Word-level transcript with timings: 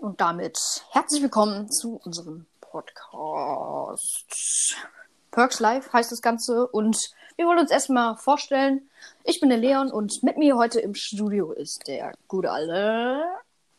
Und 0.00 0.20
damit 0.22 0.58
herzlich 0.92 1.20
willkommen 1.22 1.70
zu 1.70 2.00
unserem 2.04 2.46
Podcast. 2.62 4.24
Perks 5.30 5.60
Live 5.60 5.92
heißt 5.92 6.10
das 6.10 6.22
Ganze 6.22 6.66
und 6.68 6.96
wir 7.36 7.44
wollen 7.46 7.58
uns 7.58 7.70
erstmal 7.70 8.16
vorstellen. 8.16 8.88
Ich 9.24 9.40
bin 9.40 9.50
der 9.50 9.58
Leon 9.58 9.92
und 9.92 10.22
mit 10.22 10.38
mir 10.38 10.56
heute 10.56 10.80
im 10.80 10.94
Studio 10.94 11.52
ist 11.52 11.86
der 11.86 12.14
gute 12.28 12.50
alte 12.50 13.22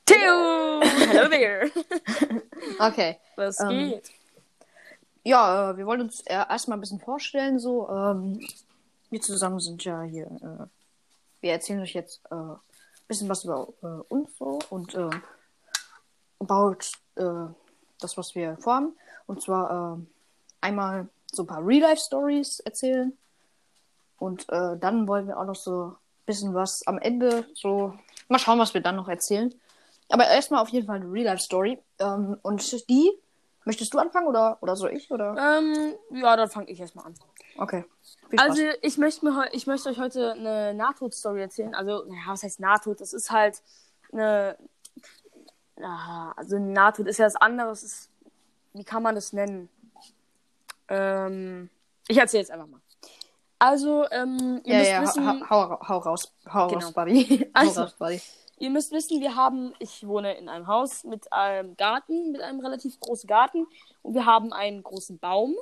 Theo! 0.06 0.82
Hello 0.84 1.28
there! 1.28 1.72
Okay. 2.80 3.18
Was 3.36 3.60
Ähm, 3.60 3.90
geht? 3.90 4.12
Ja, 5.24 5.72
äh, 5.72 5.78
wir 5.78 5.88
wollen 5.88 6.02
uns 6.02 6.22
äh, 6.28 6.36
erstmal 6.36 6.78
ein 6.78 6.82
bisschen 6.82 7.00
vorstellen. 7.00 7.58
So, 7.58 7.90
ähm, 7.90 8.48
wir 9.10 9.22
zusammen 9.22 9.60
sind 9.60 9.84
ja 9.84 10.04
hier. 10.04 10.28
Äh, 10.28 10.68
wir 11.42 11.52
erzählen 11.54 11.82
euch 11.82 11.96
jetzt 11.96 12.22
äh, 12.30 12.36
ein 12.36 12.60
bisschen 13.08 13.28
was 13.28 13.44
über 13.44 13.70
äh, 13.82 13.88
uns 14.14 14.30
so 14.38 14.60
und 14.70 14.94
äh, 14.94 15.10
about 16.42 16.78
äh, 17.16 17.54
das, 18.00 18.18
was 18.18 18.36
wir 18.36 18.58
vorhaben. 18.58 18.96
Und 19.28 19.42
zwar 19.42 19.98
äh, 19.98 20.06
einmal 20.62 21.08
so 21.32 21.44
ein 21.44 21.48
paar 21.48 21.66
Real-Life-Stories 21.66 22.60
erzählen. 22.62 23.18
Und 24.18 24.50
äh, 24.50 24.78
dann 24.78 25.08
wollen 25.08 25.28
wir 25.28 25.40
auch 25.40 25.46
noch 25.46 25.56
so 25.56 25.86
ein 25.86 25.96
bisschen 26.26 26.54
was 26.54 26.86
am 26.88 26.98
Ende 26.98 27.46
so. 27.54 27.94
Mal 28.28 28.40
schauen, 28.40 28.60
was 28.60 28.74
wir 28.74 28.82
dann 28.82 28.96
noch 28.96 29.08
erzählen. 29.08 29.54
Aber 30.10 30.28
erstmal 30.28 30.62
auf 30.62 30.70
jeden 30.70 30.88
Fall 30.88 30.98
eine 30.98 31.12
Real-Life-Story. 31.12 31.80
Ähm, 32.00 32.38
und 32.42 32.90
die. 32.90 33.12
Möchtest 33.64 33.94
du 33.94 34.00
anfangen 34.00 34.28
oder, 34.28 34.58
oder 34.62 34.76
soll 34.76 34.92
ich? 34.92 35.12
Oder? 35.12 35.36
Ähm, 35.38 35.94
ja, 36.20 36.36
dann 36.36 36.50
fange 36.50 36.68
ich 36.72 36.80
erstmal 36.80 37.06
an. 37.06 37.14
Okay. 37.58 37.86
Also, 38.38 38.64
ich 38.82 38.98
möchte, 38.98 39.24
mir 39.24 39.50
ich 39.52 39.68
möchte 39.68 39.90
euch 39.90 40.00
heute 40.00 40.32
eine 40.32 40.74
Nahtod-Story 40.74 41.42
erzählen. 41.42 41.76
Also, 41.76 42.04
naja, 42.06 42.22
was 42.28 42.42
heißt 42.42 42.60
Nahtod? 42.60 43.00
Das 43.00 43.14
ist 43.14 43.30
halt 43.30 43.62
eine. 44.12 44.58
Ah, 45.82 46.32
also, 46.36 46.58
Nahtod 46.60 47.08
ist 47.08 47.18
ja 47.18 47.26
was 47.26 47.36
anderes. 47.36 47.84
Ist, 47.84 48.10
wie 48.74 48.84
kann 48.84 49.04
man 49.04 49.16
das 49.16 49.34
nennen? 49.34 49.70
Ähm, 50.90 51.70
ich 52.08 52.18
erzähle 52.18 52.42
jetzt 52.42 52.52
einfach 52.52 52.68
mal. 52.68 52.82
Also, 53.60 54.06
ähm, 54.12 54.62
ihr 54.64 54.84
ja, 54.84 55.00
müsst 55.02 55.16
ja, 55.18 55.24
wissen. 55.24 55.50
hau, 55.50 55.70
hau, 55.70 55.88
hau 55.88 55.98
raus. 56.00 56.34
Hau 56.52 56.68
Genau. 56.68 56.86
raus, 56.86 56.94
Buddy. 56.94 57.50
Also, 57.54 57.82
raus, 57.82 57.96
Buddy. 57.98 58.22
Ihr 58.58 58.70
müsst 58.70 58.92
wissen, 58.92 59.22
wir 59.22 59.36
haben, 59.36 59.74
ich 59.80 60.06
wohne 60.08 60.36
in 60.38 60.48
einem 60.50 60.68
Haus 60.68 61.04
mit 61.04 61.32
einem 61.34 61.76
Garten, 61.78 62.32
mit 62.32 62.42
einem 62.42 62.60
relativ 62.60 63.00
großen 63.00 63.28
Garten 63.28 63.66
und 64.04 64.14
wir 64.14 64.26
haben 64.28 64.54
einen 64.54 64.84
großen 64.84 65.18
Baum, 65.18 65.56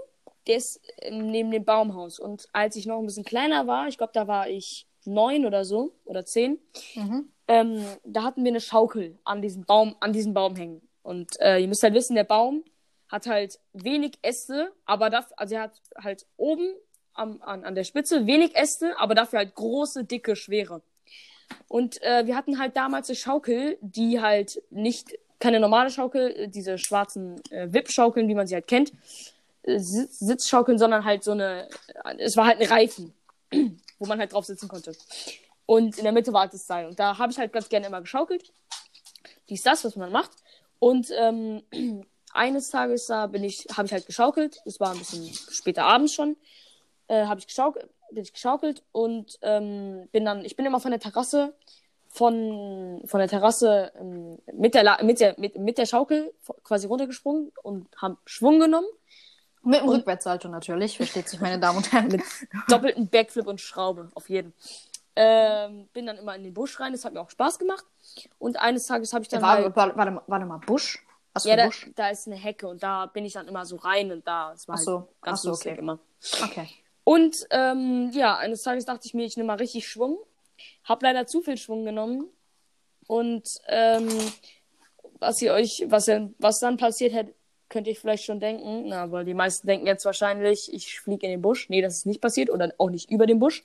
der 0.48 0.58
ist 0.58 0.82
ähm, 0.98 1.28
neben 1.32 1.50
dem 1.52 1.64
Baumhaus. 1.64 2.20
Und 2.20 2.48
als 2.52 2.76
ich 2.76 2.86
noch 2.86 3.00
ein 3.00 3.06
bisschen 3.06 3.24
kleiner 3.24 3.68
war, 3.68 3.88
ich 3.88 3.98
glaube, 3.98 4.12
da 4.14 4.28
war 4.28 4.50
ich 4.50 4.86
neun 5.06 5.46
oder 5.46 5.64
so 5.64 5.94
oder 6.06 6.26
zehn, 6.26 6.60
Mhm. 6.96 7.30
Ähm, 7.50 7.84
da 8.06 8.24
hatten 8.24 8.44
wir 8.44 8.52
eine 8.52 8.62
Schaukel 8.62 9.18
an 9.26 9.42
diesem 9.42 9.66
Baum, 9.66 9.96
an 10.00 10.14
diesem 10.14 10.34
Baum 10.34 10.56
hängen. 10.56 10.88
Und 11.02 11.40
äh, 11.42 11.58
ihr 11.58 11.68
müsst 11.68 11.82
halt 11.82 11.96
wissen, 11.96 12.16
der 12.16 12.24
Baum 12.24 12.64
hat 13.10 13.26
halt 13.26 13.60
wenig 13.74 14.20
Äste, 14.22 14.72
aber 14.86 15.10
dafür, 15.10 15.40
also 15.40 15.56
er 15.56 15.62
hat 15.64 15.82
halt 15.98 16.28
oben 16.38 16.72
am, 17.14 17.42
an, 17.42 17.66
an 17.66 17.74
der 17.74 17.84
Spitze 17.84 18.28
wenig 18.28 18.56
Äste, 18.56 18.94
aber 19.00 19.16
dafür 19.16 19.40
halt 19.40 19.56
große, 19.56 20.06
dicke, 20.06 20.36
schwere. 20.36 20.84
Und 21.68 22.00
äh, 22.04 22.28
wir 22.28 22.36
hatten 22.36 22.60
halt 22.60 22.78
damals 22.78 23.10
eine 23.10 23.16
Schaukel, 23.16 23.80
die 23.82 24.22
halt 24.22 24.62
nicht 24.70 25.18
keine 25.40 25.60
normale 25.60 25.90
Schaukel, 25.90 26.50
diese 26.50 26.78
schwarzen 26.78 27.42
äh, 27.50 27.74
Wippschaukeln, 27.74 28.28
wie 28.28 28.36
man 28.36 28.46
sie 28.46 28.54
halt 28.54 28.68
kennt, 28.68 28.94
äh, 29.64 29.80
Sitz, 29.80 30.20
Sitzschaukeln, 30.20 30.78
sondern 30.78 31.04
halt 31.04 31.24
so 31.24 31.32
eine, 31.32 31.68
äh, 32.06 32.16
es 32.20 32.38
war 32.38 32.46
halt 32.46 32.62
ein 32.62 32.68
Reifen, 32.68 33.14
wo 33.98 34.06
man 34.06 34.20
halt 34.20 34.34
drauf 34.34 34.46
sitzen 34.46 34.68
konnte. 34.68 34.96
Und 35.70 36.00
in 36.00 36.04
der 36.04 36.14
Mitte 36.14 36.34
war 36.34 36.48
das 36.48 36.66
Seil. 36.66 36.88
Und 36.88 37.00
da 37.00 37.20
habe 37.20 37.32
ich 37.32 37.38
halt 37.38 37.54
ganz 37.54 37.70
gerne 37.70 37.86
immer 37.86 38.02
geschaukelt. 38.02 38.52
Dies, 39.50 39.62
das, 39.62 39.86
was 39.86 39.96
man 39.96 40.12
macht. 40.12 40.32
Und 40.80 41.12
ähm, 41.16 41.62
eines 42.34 42.72
Tages 42.72 43.06
da 43.06 43.28
bin 43.28 43.44
ich, 43.44 43.68
habe 43.78 43.86
ich 43.86 43.94
halt 43.94 44.08
geschaukelt. 44.08 44.60
Es 44.66 44.80
war 44.80 44.94
ein 44.94 44.98
bisschen 44.98 45.32
später 45.32 45.84
abends 45.84 46.16
schon. 46.16 46.38
Äh, 47.08 47.28
habe 47.28 47.40
ich 47.40 47.46
geschaukelt, 47.46 47.88
bin 48.10 48.24
ich 48.24 48.34
geschaukelt 48.34 48.82
und 48.92 49.38
ähm, 49.44 50.10
bin 50.12 50.26
dann, 50.26 50.44
ich 50.44 50.56
bin 50.56 50.66
immer 50.66 50.80
von 50.80 50.90
der 50.90 51.00
Terrasse, 51.00 51.54
von, 52.08 53.04
von 53.06 53.20
der 53.20 53.30
Terrasse 53.30 53.92
ähm, 54.00 54.40
mit, 54.52 54.74
der, 54.74 54.82
La- 54.82 55.04
mit, 55.04 55.20
der, 55.20 55.36
mit, 55.38 55.56
mit 55.56 55.78
der 55.78 55.86
Schaukel 55.86 56.34
quasi 56.64 56.88
runtergesprungen 56.88 57.52
und 57.62 57.88
habe 58.02 58.18
Schwung 58.26 58.60
genommen. 58.60 58.88
Mit 59.62 59.82
dem 59.82 59.90
Rückwärtssalto 59.90 60.48
natürlich, 60.48 60.98
versteht 60.98 61.30
sich, 61.30 61.40
meine 61.42 61.60
Damen 61.60 61.78
und 61.78 61.92
Herren. 61.92 62.08
Mit 62.08 62.24
doppelten 62.70 63.08
Backflip 63.08 63.46
und 63.46 63.62
Schraube, 63.62 64.10
auf 64.16 64.30
jeden. 64.30 64.54
Ähm, 65.22 65.90
bin 65.92 66.06
dann 66.06 66.16
immer 66.18 66.34
in 66.36 66.44
den 66.44 66.54
Busch 66.54 66.80
rein, 66.80 66.94
das 66.94 67.04
hat 67.04 67.12
mir 67.14 67.20
auch 67.20 67.30
Spaß 67.30 67.60
gemacht. 67.60 67.84
Und 68.38 68.58
eines 68.58 68.88
Tages 68.88 69.12
habe 69.12 69.24
ich 69.24 69.28
dann 69.28 69.42
Warte, 69.42 69.64
halt, 69.66 69.76
warte, 69.76 69.98
warte, 69.98 70.12
mal- 70.12 70.24
warte 70.28 70.46
mal, 70.46 70.58
Busch? 70.60 71.06
Für 71.38 71.50
ja, 71.50 71.56
da, 71.58 71.66
Busch? 71.66 71.90
da 71.96 72.10
ist 72.10 72.26
eine 72.28 72.38
Hecke 72.38 72.68
und 72.70 72.82
da 72.84 73.06
bin 73.06 73.26
ich 73.26 73.34
dann 73.34 73.48
immer 73.50 73.66
so 73.66 73.76
rein 73.76 74.12
und 74.14 74.26
da, 74.26 74.54
es 74.54 74.66
war 74.68 74.76
Ach 74.76 74.80
so, 74.80 74.98
halt 75.00 75.08
ganz 75.22 75.40
ach 75.40 75.44
so, 75.44 75.50
lustig 75.50 75.72
okay. 75.74 75.82
immer. 75.82 76.00
Okay. 76.44 76.70
Und 77.04 77.36
ähm, 77.50 78.12
ja, 78.14 78.38
eines 78.38 78.64
Tages 78.64 78.86
dachte 78.86 79.08
ich 79.08 79.14
mir, 79.14 79.26
ich 79.26 79.36
nehme 79.36 79.48
mal 79.48 79.58
richtig 79.58 79.88
Schwung. 79.88 80.20
Hab 80.86 81.04
leider 81.04 81.28
zu 81.28 81.42
viel 81.42 81.58
Schwung 81.58 81.84
genommen. 81.84 82.28
Und 83.08 83.50
ähm, 83.68 84.08
was 85.20 85.42
ihr 85.42 85.54
euch, 85.54 85.84
was, 85.88 86.08
ihr- 86.08 86.32
was 86.40 86.60
dann 86.60 86.78
passiert 86.78 87.14
hätte, 87.14 87.34
könnt 87.68 87.88
ihr 87.88 87.96
vielleicht 87.96 88.24
schon 88.24 88.40
denken. 88.40 88.88
Na, 88.88 89.12
weil 89.12 89.26
die 89.26 89.34
meisten 89.34 89.68
denken 89.68 89.86
jetzt 89.86 90.06
wahrscheinlich, 90.06 90.74
ich 90.74 91.00
fliege 91.00 91.26
in 91.26 91.32
den 91.34 91.42
Busch. 91.42 91.70
Nee, 91.70 91.82
das 91.82 91.98
ist 91.98 92.06
nicht 92.06 92.22
passiert 92.22 92.50
oder 92.50 92.72
auch 92.78 92.90
nicht 92.90 93.12
über 93.12 93.26
den 93.28 93.40
Busch. 93.40 93.64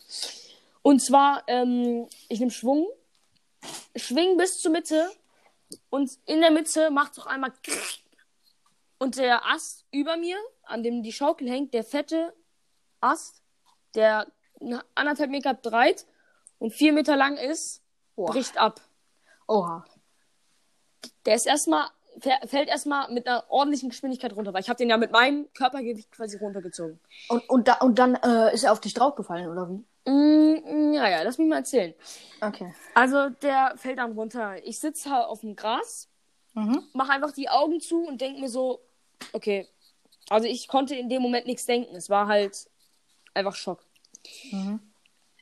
Und 0.86 1.00
zwar, 1.00 1.42
ähm, 1.46 2.06
ich 2.28 2.40
nehme 2.40 2.50
Schwung, 2.50 2.86
schwing 3.96 4.36
bis 4.36 4.60
zur 4.60 4.70
Mitte 4.70 5.10
und 5.88 6.10
in 6.26 6.42
der 6.42 6.50
Mitte 6.50 6.90
macht 6.90 7.16
doch 7.16 7.24
einmal 7.24 7.54
und 8.98 9.16
der 9.16 9.46
Ast 9.46 9.86
über 9.92 10.18
mir, 10.18 10.36
an 10.62 10.82
dem 10.82 11.02
die 11.02 11.12
Schaukel 11.12 11.48
hängt, 11.48 11.72
der 11.72 11.84
fette 11.84 12.34
Ast, 13.00 13.40
der 13.94 14.26
anderthalb 14.94 15.30
Meter 15.30 15.54
breit 15.54 16.04
und 16.58 16.74
vier 16.74 16.92
Meter 16.92 17.16
lang 17.16 17.38
ist, 17.38 17.82
Boah. 18.14 18.30
bricht 18.30 18.58
ab. 18.58 18.82
Oha. 19.48 19.86
Der 21.24 21.34
ist 21.34 21.46
erstmal, 21.46 21.88
fä- 22.18 22.46
fällt 22.46 22.68
erstmal 22.68 23.10
mit 23.10 23.26
einer 23.26 23.50
ordentlichen 23.50 23.88
Geschwindigkeit 23.88 24.36
runter, 24.36 24.52
weil 24.52 24.60
ich 24.60 24.68
habe 24.68 24.76
den 24.76 24.90
ja 24.90 24.98
mit 24.98 25.12
meinem 25.12 25.50
Körpergewicht 25.54 26.12
quasi 26.12 26.36
runtergezogen. 26.36 27.00
Und, 27.30 27.48
und, 27.48 27.68
da, 27.68 27.74
und 27.78 27.98
dann 27.98 28.16
äh, 28.16 28.52
ist 28.52 28.64
er 28.64 28.72
auf 28.72 28.80
dich 28.80 28.92
draufgefallen, 28.92 29.48
oder 29.48 29.70
wie? 29.70 29.82
Mm, 30.06 30.92
ja, 30.94 31.08
ja, 31.08 31.22
lass 31.22 31.38
mich 31.38 31.48
mal 31.48 31.56
erzählen. 31.58 31.94
Okay. 32.40 32.74
Also 32.94 33.30
der 33.30 33.74
fällt 33.76 33.98
dann 33.98 34.12
runter. 34.12 34.62
Ich 34.66 34.78
sitze 34.78 35.10
halt 35.10 35.26
auf 35.26 35.40
dem 35.40 35.56
Gras, 35.56 36.08
Mhm. 36.54 36.82
mache 36.92 37.12
einfach 37.12 37.32
die 37.32 37.48
Augen 37.48 37.80
zu 37.80 38.04
und 38.06 38.20
denke 38.20 38.40
mir 38.40 38.48
so, 38.48 38.80
okay. 39.32 39.66
Also 40.28 40.46
ich 40.46 40.68
konnte 40.68 40.94
in 40.94 41.08
dem 41.08 41.20
Moment 41.22 41.46
nichts 41.46 41.66
denken. 41.66 41.94
Es 41.96 42.08
war 42.10 42.28
halt 42.28 42.70
einfach 43.34 43.54
Schock. 43.54 43.84
Mhm. 44.52 44.80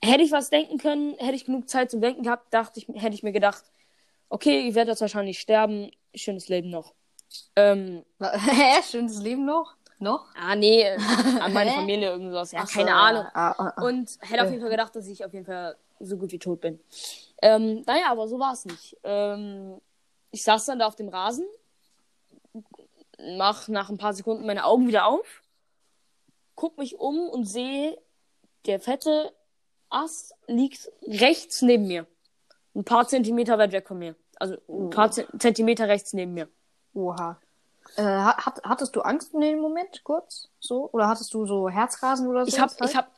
Hätte 0.05 0.23
ich 0.23 0.33
was 0.33 0.51
denken 0.51 0.79
können, 0.79 1.15
hätte 1.19 1.35
ich 1.35 1.45
genug 1.45 1.69
Zeit 1.69 1.91
zum 1.91 2.01
Denken 2.01 2.23
gehabt, 2.23 2.53
dachte 2.53 2.81
ich, 2.81 2.89
hätte 3.01 3.15
ich 3.15 3.23
mir 3.23 3.31
gedacht, 3.33 3.63
okay, 4.29 4.67
ich 4.67 4.75
werde 4.75 4.91
jetzt 4.93 5.01
wahrscheinlich 5.01 5.39
sterben, 5.39 5.91
schönes 6.15 6.49
Leben 6.49 6.71
noch. 6.71 6.95
Ähm, 7.57 8.05
Hä? 8.21 8.83
Schönes 8.91 9.21
Leben 9.21 9.45
noch? 9.45 9.75
Noch? 10.03 10.27
ah, 10.35 10.57
nee, 10.57 10.85
an 11.41 11.53
meine? 11.53 11.71
Familie 11.75 12.11
irgendwas. 12.11 12.51
Ja, 12.53 12.61
Ach 12.63 12.69
so, 12.69 12.79
keine 12.79 12.91
ja. 12.91 12.97
Ahnung. 12.97 13.25
Ah, 13.35 13.55
ah, 13.57 13.73
ah. 13.77 13.83
Und 13.83 14.19
hätte 14.21 14.43
auf 14.43 14.51
jeden 14.51 14.61
Fall 14.61 14.71
gedacht, 14.71 14.97
dass 14.97 15.07
ich 15.07 15.25
auf 15.25 15.33
jeden 15.33 15.47
Fall 15.47 15.77
so 16.01 16.17
gut 16.17 16.33
wie 16.33 16.39
tot 16.41 16.61
bin. 16.61 16.81
Ähm, 17.41 17.83
naja, 17.87 18.07
aber 18.11 18.27
so 18.27 18.39
war 18.41 18.53
es 18.53 18.65
nicht. 18.65 18.97
Ähm, 19.05 19.81
ich 20.33 20.43
saß 20.43 20.67
dann 20.67 20.81
da 20.81 20.87
auf 20.89 20.97
dem 20.97 21.09
Rasen, 21.09 21.45
mach 23.37 23.69
nach 23.69 23.91
ein 23.91 23.99
paar 23.99 24.15
Sekunden 24.15 24.47
meine 24.47 24.65
Augen 24.65 24.89
wieder 24.89 25.07
auf, 25.07 25.43
guck 26.55 26.79
mich 26.79 26.99
um 26.99 27.29
und 27.29 27.45
sehe, 27.45 27.97
der 28.67 28.81
fette 28.81 29.33
Ast 29.89 30.35
liegt 30.47 30.91
rechts 31.07 31.63
neben 31.63 31.87
mir. 31.87 32.07
Ein 32.75 32.85
paar 32.85 33.07
Zentimeter 33.07 33.59
weit 33.59 33.73
weg 33.73 33.87
von 33.87 33.99
mir. 33.99 34.17
Also 34.37 34.57
ein 34.69 34.91
paar 34.91 35.11
Ze- 35.11 35.29
Zentimeter 35.39 35.87
rechts 35.89 36.13
neben 36.13 36.33
mir. 36.35 36.49
Oha. 36.95 37.39
Äh, 37.97 38.03
hat, 38.03 38.63
hattest 38.65 38.97
du 38.97 39.03
Angst 39.03 39.35
in 39.35 39.41
dem 39.41 39.61
Moment 39.61 40.03
kurz? 40.05 40.49
So? 40.61 40.89
Oder 40.93 41.09
hattest 41.09 41.33
du 41.35 41.47
so 41.47 41.69
Herzrasen 41.69 42.27
oder 42.27 42.45
so? 42.45 42.49
Ich 42.49 42.59
habe 42.61 42.73
halt? 42.81 42.91
ich 42.91 42.97
hab 42.97 43.11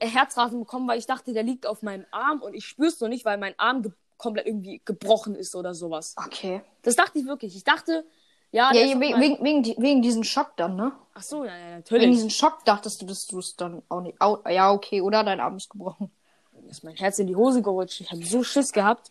Herzrasen 0.00 0.60
bekommen, 0.60 0.88
weil 0.88 0.98
ich 0.98 1.06
dachte, 1.06 1.32
der 1.32 1.42
liegt 1.42 1.66
auf 1.66 1.82
meinem 1.82 2.06
Arm 2.10 2.40
und 2.42 2.54
ich 2.54 2.64
spür's 2.66 3.00
noch 3.00 3.08
nicht, 3.08 3.24
weil 3.24 3.38
mein 3.38 3.58
Arm 3.58 3.92
komplett 4.18 4.46
irgendwie 4.46 4.80
gebrochen 4.84 5.34
ist 5.34 5.54
oder 5.56 5.74
sowas. 5.74 6.14
Okay. 6.16 6.62
Das 6.82 6.94
dachte 6.96 7.18
ich 7.18 7.26
wirklich. 7.26 7.56
Ich 7.56 7.64
dachte, 7.64 8.04
ja, 8.52 8.72
Ja, 8.72 8.82
ja 8.84 9.00
wegen, 9.00 9.12
mein- 9.12 9.20
wegen, 9.20 9.42
wegen, 9.44 9.62
die- 9.62 9.76
wegen 9.78 10.02
diesem 10.02 10.22
Schock 10.24 10.52
dann, 10.56 10.76
ne? 10.76 10.92
Ach 11.14 11.22
so, 11.22 11.44
ja, 11.44 11.50
ja, 11.50 11.64
Wegen 11.64 11.74
natürlich. 11.78 12.10
diesem 12.10 12.30
Schock 12.30 12.64
dachtest 12.64 13.02
du, 13.02 13.06
dass 13.06 13.26
du 13.26 13.38
es 13.40 13.56
dann 13.56 13.82
auch 13.88 14.00
nicht. 14.00 14.20
Au, 14.20 14.38
ja, 14.48 14.70
okay, 14.72 15.00
oder 15.00 15.24
dein 15.24 15.40
Arm 15.40 15.56
ist 15.56 15.68
gebrochen. 15.70 16.10
ist 16.68 16.84
mein 16.84 16.94
Herz 16.94 17.18
in 17.18 17.26
die 17.26 17.34
Hose 17.36 17.60
gerutscht. 17.62 18.00
Ich 18.00 18.10
habe 18.12 18.24
so 18.24 18.42
Schiss 18.44 18.72
gehabt. 18.72 19.10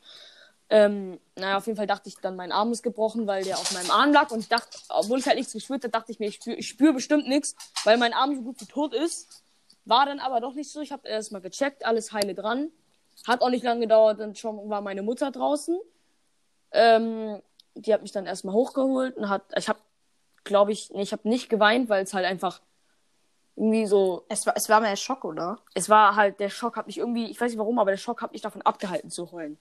Ähm, 0.73 1.19
naja, 1.35 1.57
auf 1.57 1.65
jeden 1.65 1.75
Fall 1.75 1.85
dachte 1.85 2.07
ich 2.07 2.15
dann, 2.21 2.37
mein 2.37 2.53
Arm 2.53 2.71
ist 2.71 2.81
gebrochen, 2.81 3.27
weil 3.27 3.43
der 3.43 3.57
auf 3.57 3.73
meinem 3.73 3.91
Arm 3.91 4.13
lag. 4.13 4.31
Und 4.31 4.39
ich 4.39 4.47
dachte, 4.47 4.77
obwohl 4.87 5.19
ich 5.19 5.25
halt 5.25 5.35
nichts 5.35 5.51
gespürt 5.51 5.83
habe, 5.83 5.91
dachte 5.91 6.13
ich 6.13 6.19
mir, 6.19 6.27
ich 6.29 6.35
spüre 6.35 6.63
spür 6.63 6.93
bestimmt 6.93 7.27
nichts, 7.27 7.57
weil 7.83 7.97
mein 7.97 8.13
Arm 8.13 8.33
so 8.35 8.41
gut 8.41 8.61
wie 8.61 8.65
tot 8.65 8.93
ist. 8.93 9.43
War 9.83 10.05
dann 10.05 10.21
aber 10.21 10.39
doch 10.39 10.53
nicht 10.53 10.71
so. 10.71 10.79
Ich 10.79 10.93
habe 10.93 11.09
erst 11.09 11.33
mal 11.33 11.41
gecheckt, 11.41 11.85
alles 11.85 12.13
heile 12.13 12.33
dran. 12.33 12.71
Hat 13.27 13.41
auch 13.41 13.49
nicht 13.49 13.65
lange 13.65 13.81
gedauert, 13.81 14.21
dann 14.21 14.33
schon 14.33 14.69
war 14.69 14.79
meine 14.79 15.03
Mutter 15.03 15.29
draußen. 15.29 15.77
Ähm, 16.71 17.41
die 17.75 17.93
hat 17.93 18.01
mich 18.01 18.13
dann 18.13 18.25
erstmal 18.25 18.55
hochgeholt 18.55 19.17
und 19.17 19.27
hat, 19.27 19.43
ich 19.57 19.67
habe, 19.67 19.79
glaube 20.45 20.71
ich, 20.71 20.89
nee, 20.91 21.01
ich 21.01 21.11
habe 21.11 21.27
nicht 21.27 21.49
geweint, 21.49 21.89
weil 21.89 22.03
es 22.03 22.13
halt 22.13 22.25
einfach 22.25 22.61
irgendwie 23.57 23.87
so, 23.87 24.23
Es 24.29 24.45
war, 24.45 24.55
es 24.55 24.69
war 24.69 24.79
mehr 24.79 24.95
Schock, 24.95 25.25
oder? 25.25 25.59
es 25.73 25.89
war 25.89 26.15
halt, 26.15 26.39
der 26.39 26.49
Schock 26.49 26.77
hat 26.77 26.87
mich 26.87 26.97
irgendwie, 26.97 27.29
ich 27.29 27.41
weiß 27.41 27.51
nicht 27.51 27.59
warum, 27.59 27.77
aber 27.77 27.91
der 27.91 27.97
Schock 27.97 28.21
hat 28.21 28.31
mich 28.31 28.41
davon 28.41 28.61
abgehalten 28.61 29.09
zu 29.09 29.33
heulen. 29.33 29.57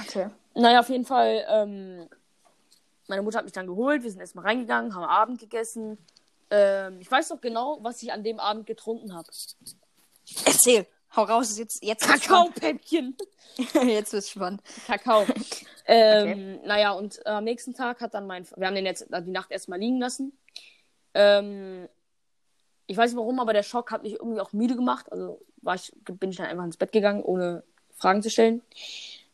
Okay. 0.00 0.30
Naja, 0.54 0.80
auf 0.80 0.88
jeden 0.88 1.04
Fall, 1.04 1.44
ähm, 1.48 2.08
meine 3.08 3.22
Mutter 3.22 3.38
hat 3.38 3.44
mich 3.44 3.52
dann 3.52 3.66
geholt, 3.66 4.02
wir 4.02 4.10
sind 4.10 4.20
erstmal 4.20 4.46
reingegangen, 4.46 4.94
haben 4.94 5.04
Abend 5.04 5.38
gegessen. 5.38 5.98
Ähm, 6.50 7.00
ich 7.00 7.10
weiß 7.10 7.30
noch 7.30 7.40
genau, 7.40 7.78
was 7.82 8.02
ich 8.02 8.12
an 8.12 8.24
dem 8.24 8.40
Abend 8.40 8.66
getrunken 8.66 9.14
habe. 9.14 9.28
Erzähl. 10.44 10.86
Hau 11.14 11.22
raus, 11.22 11.56
jetzt, 11.58 11.82
jetzt 11.82 12.06
Kakaopäppchen. 12.06 13.16
jetzt 13.86 14.12
wird's 14.12 14.30
spannend. 14.30 14.60
Kakao. 14.86 15.24
ähm, 15.86 16.60
Naja, 16.64 16.92
und 16.92 17.24
äh, 17.24 17.30
am 17.30 17.44
nächsten 17.44 17.74
Tag 17.74 18.00
hat 18.00 18.12
dann 18.12 18.26
mein, 18.26 18.46
wir 18.56 18.66
haben 18.66 18.74
den 18.74 18.84
jetzt 18.84 19.06
die 19.08 19.30
Nacht 19.30 19.50
erstmal 19.50 19.78
liegen 19.78 19.98
lassen. 19.98 20.36
Ähm, 21.14 21.88
ich 22.86 22.96
weiß 22.96 23.10
nicht 23.10 23.18
warum, 23.18 23.40
aber 23.40 23.52
der 23.52 23.62
Schock 23.62 23.90
hat 23.90 24.02
mich 24.02 24.14
irgendwie 24.14 24.40
auch 24.40 24.52
müde 24.52 24.76
gemacht. 24.76 25.10
Also 25.10 25.40
war 25.62 25.74
ich, 25.74 25.92
bin 26.04 26.30
ich 26.30 26.36
dann 26.36 26.46
einfach 26.46 26.64
ins 26.64 26.76
Bett 26.76 26.92
gegangen, 26.92 27.22
ohne 27.22 27.62
Fragen 27.96 28.22
zu 28.22 28.28
stellen. 28.30 28.62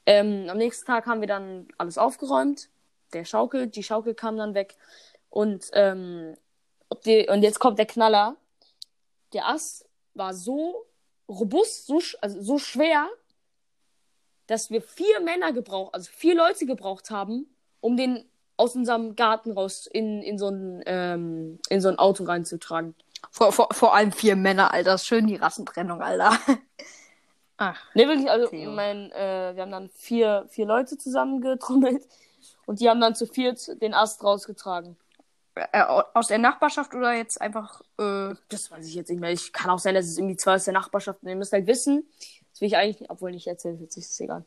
Ähm, 0.07 0.47
am 0.49 0.59
nächsten 0.59 0.87
Tag 0.87 1.07
haben 1.07 1.21
wir 1.21 1.29
dann 1.29 1.69
alles 1.79 1.99
aufgeräumt. 1.99 2.69
Der 3.13 3.25
Schaukel, 3.25 3.67
die 3.67 3.83
Schaukel 3.83 4.15
kam 4.15 4.37
dann 4.37 4.55
weg. 4.55 4.77
Und, 5.31 5.71
ähm, 5.73 6.37
ob 6.89 7.03
die, 7.03 7.29
und 7.29 7.43
jetzt 7.43 7.61
kommt 7.61 7.79
der 7.79 7.87
Knaller. 7.87 8.37
Der 9.33 9.49
Ast 9.49 9.87
war 10.15 10.35
so 10.35 10.87
robust, 11.29 11.87
so, 11.87 12.01
also 12.21 12.41
so 12.43 12.59
schwer, 12.59 13.09
dass 14.47 14.71
wir 14.71 14.83
vier 14.83 15.21
Männer 15.21 15.53
gebraucht, 15.53 15.95
also 15.95 16.11
vier 16.13 16.35
Leute 16.35 16.67
gebraucht 16.67 17.11
haben, 17.11 17.47
um 17.81 17.97
den 17.97 18.29
aus 18.57 18.77
unserem 18.77 19.17
Garten 19.17 19.53
raus 19.53 19.87
in, 19.87 20.23
in, 20.23 20.39
so 20.39 20.49
ein, 20.49 20.83
ähm, 20.87 21.59
in 21.69 21.81
so 21.81 21.89
ein 21.89 21.99
Auto 21.99 22.25
reinzutragen. 22.25 22.95
Vor, 23.31 23.53
vor, 23.53 23.69
vor 23.73 23.95
allem 23.95 24.13
vier 24.13 24.37
Männer, 24.37 24.75
Alter. 24.75 24.99
Schön 24.99 25.27
die 25.27 25.37
Rassentrennung, 25.37 26.03
Alter. 26.03 26.39
Ach. 27.57 27.79
Ne, 27.95 28.09
wirklich, 28.09 28.31
also 28.31 28.49
Theo. 28.49 28.71
mein, 28.71 29.11
äh, 29.13 29.53
wir 29.55 29.63
haben 29.63 29.71
dann 29.71 29.89
vier, 29.91 30.47
vier 30.49 30.67
Leute 30.67 30.99
zusammengetrommelt 30.99 32.03
und 32.67 32.81
die 32.81 32.89
haben 32.89 33.01
dann 33.01 33.15
zu 33.15 33.27
viert 33.27 33.81
den 33.81 33.95
Ast 33.95 34.25
rausgetragen. 34.25 34.97
Äh, 35.55 35.83
aus 36.15 36.29
der 36.29 36.39
Nachbarschaft 36.39 36.95
oder 36.95 37.13
jetzt 37.13 37.41
einfach. 37.41 37.83
Äh, 37.99 38.35
Das 38.49 38.71
weiß 38.71 38.87
ich 38.87 38.95
jetzt 38.95 39.11
nicht 39.11 39.21
mehr. 39.21 39.31
Ich 39.31 39.53
kann 39.53 39.71
auch 39.71 39.79
sein, 39.79 39.95
dass 39.95 40.07
es 40.07 40.17
irgendwie 40.17 40.37
zwei 40.37 40.55
aus 40.55 40.65
der 40.65 40.73
Nachbarschaft. 40.73 41.23
Ihr 41.23 41.37
müsst 41.37 41.53
halt 41.53 41.67
wissen. 41.67 42.09
Das 42.53 42.61
will 42.61 42.69
ich 42.69 42.77
eigentlich, 42.77 43.11
obwohl 43.11 43.33
nicht 43.33 43.47
erzählen, 43.47 43.79
jetzt 43.81 43.97
ist 43.97 44.13
es 44.13 44.21
egal. 44.21 44.45